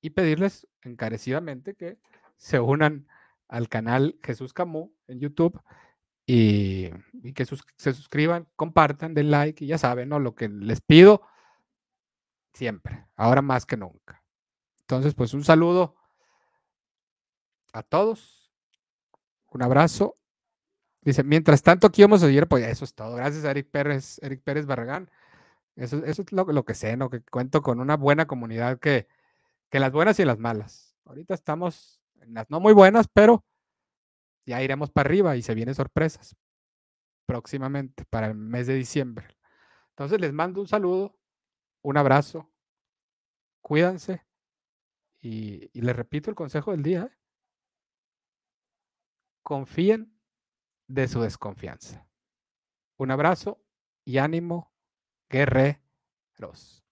y 0.02 0.12
pedirles 0.12 0.68
encarecidamente 0.82 1.76
que 1.76 1.98
se 2.38 2.60
unan 2.60 3.08
al 3.48 3.70
canal 3.70 4.18
Jesús 4.24 4.54
Camus 4.54 4.90
en 5.08 5.20
YouTube 5.20 5.62
y, 6.26 6.90
que 7.34 7.46
se 7.46 7.94
suscriban, 7.94 8.48
compartan, 8.56 9.14
den 9.14 9.32
like 9.32 9.64
y 9.64 9.68
ya 9.68 9.78
saben, 9.78 10.10
¿no? 10.10 10.20
Lo 10.20 10.36
que 10.36 10.50
les 10.50 10.82
pido 10.82 11.22
siempre, 12.54 13.06
ahora 13.16 13.42
más 13.42 13.66
que 13.66 13.78
nunca. 13.78 14.24
Entonces, 14.82 15.14
pues 15.16 15.34
un 15.34 15.44
saludo 15.44 15.96
a 17.74 17.84
todos, 17.84 18.52
un 19.52 19.64
abrazo. 19.64 20.18
Dice, 21.02 21.24
mientras 21.24 21.62
tanto 21.62 21.88
aquí 21.88 22.02
vamos 22.02 22.24
a 22.24 22.28
seguir, 22.28 22.48
pues 22.48 22.66
eso 22.66 22.86
es 22.86 22.94
todo. 22.94 23.16
Gracias 23.16 23.44
Eric 23.44 23.70
Pérez, 23.70 24.20
Eric 24.22 24.42
Pérez 24.44 24.66
Barragán. 24.66 25.10
Eso, 25.76 26.04
es 26.06 26.32
lo, 26.32 26.66
que 26.66 26.76
sé, 26.76 26.98
¿no? 26.98 27.10
Que 27.10 27.22
cuento 27.22 27.62
con 27.62 27.80
una 27.80 27.98
buena 27.98 28.28
comunidad 28.28 28.80
que, 28.80 29.08
que 29.70 29.80
las 29.80 29.92
buenas 29.92 30.20
y 30.20 30.26
las 30.26 30.38
malas. 30.38 30.96
Ahorita 31.06 31.34
estamos 31.34 32.02
en 32.22 32.36
las 32.36 32.50
no 32.50 32.60
muy 32.60 32.74
buenas, 32.74 33.08
pero 33.12 33.44
ya 34.46 34.62
iremos 34.62 34.92
para 34.92 35.08
arriba 35.08 35.36
y 35.36 35.42
se 35.42 35.56
vienen 35.56 35.76
sorpresas 35.76 36.36
próximamente 37.26 38.06
para 38.06 38.28
el 38.28 38.36
mes 38.36 38.68
de 38.68 38.76
diciembre. 38.76 39.28
Entonces 39.90 40.20
les 40.20 40.34
mando 40.34 40.62
un 40.62 40.68
saludo, 40.68 41.18
un 41.82 41.98
abrazo, 41.98 42.52
cuídense 43.62 44.26
y, 45.22 45.70
les 45.80 45.96
repito 45.96 46.30
el 46.30 46.36
consejo 46.36 46.72
del 46.72 46.84
día. 46.84 47.04
¿eh? 47.04 47.18
Confíen 49.42 50.20
de 50.88 51.08
su 51.08 51.22
desconfianza. 51.22 52.06
Un 52.98 53.12
abrazo 53.12 53.62
y 54.06 54.18
ánimo 54.18 54.73
guerreros 55.34 56.83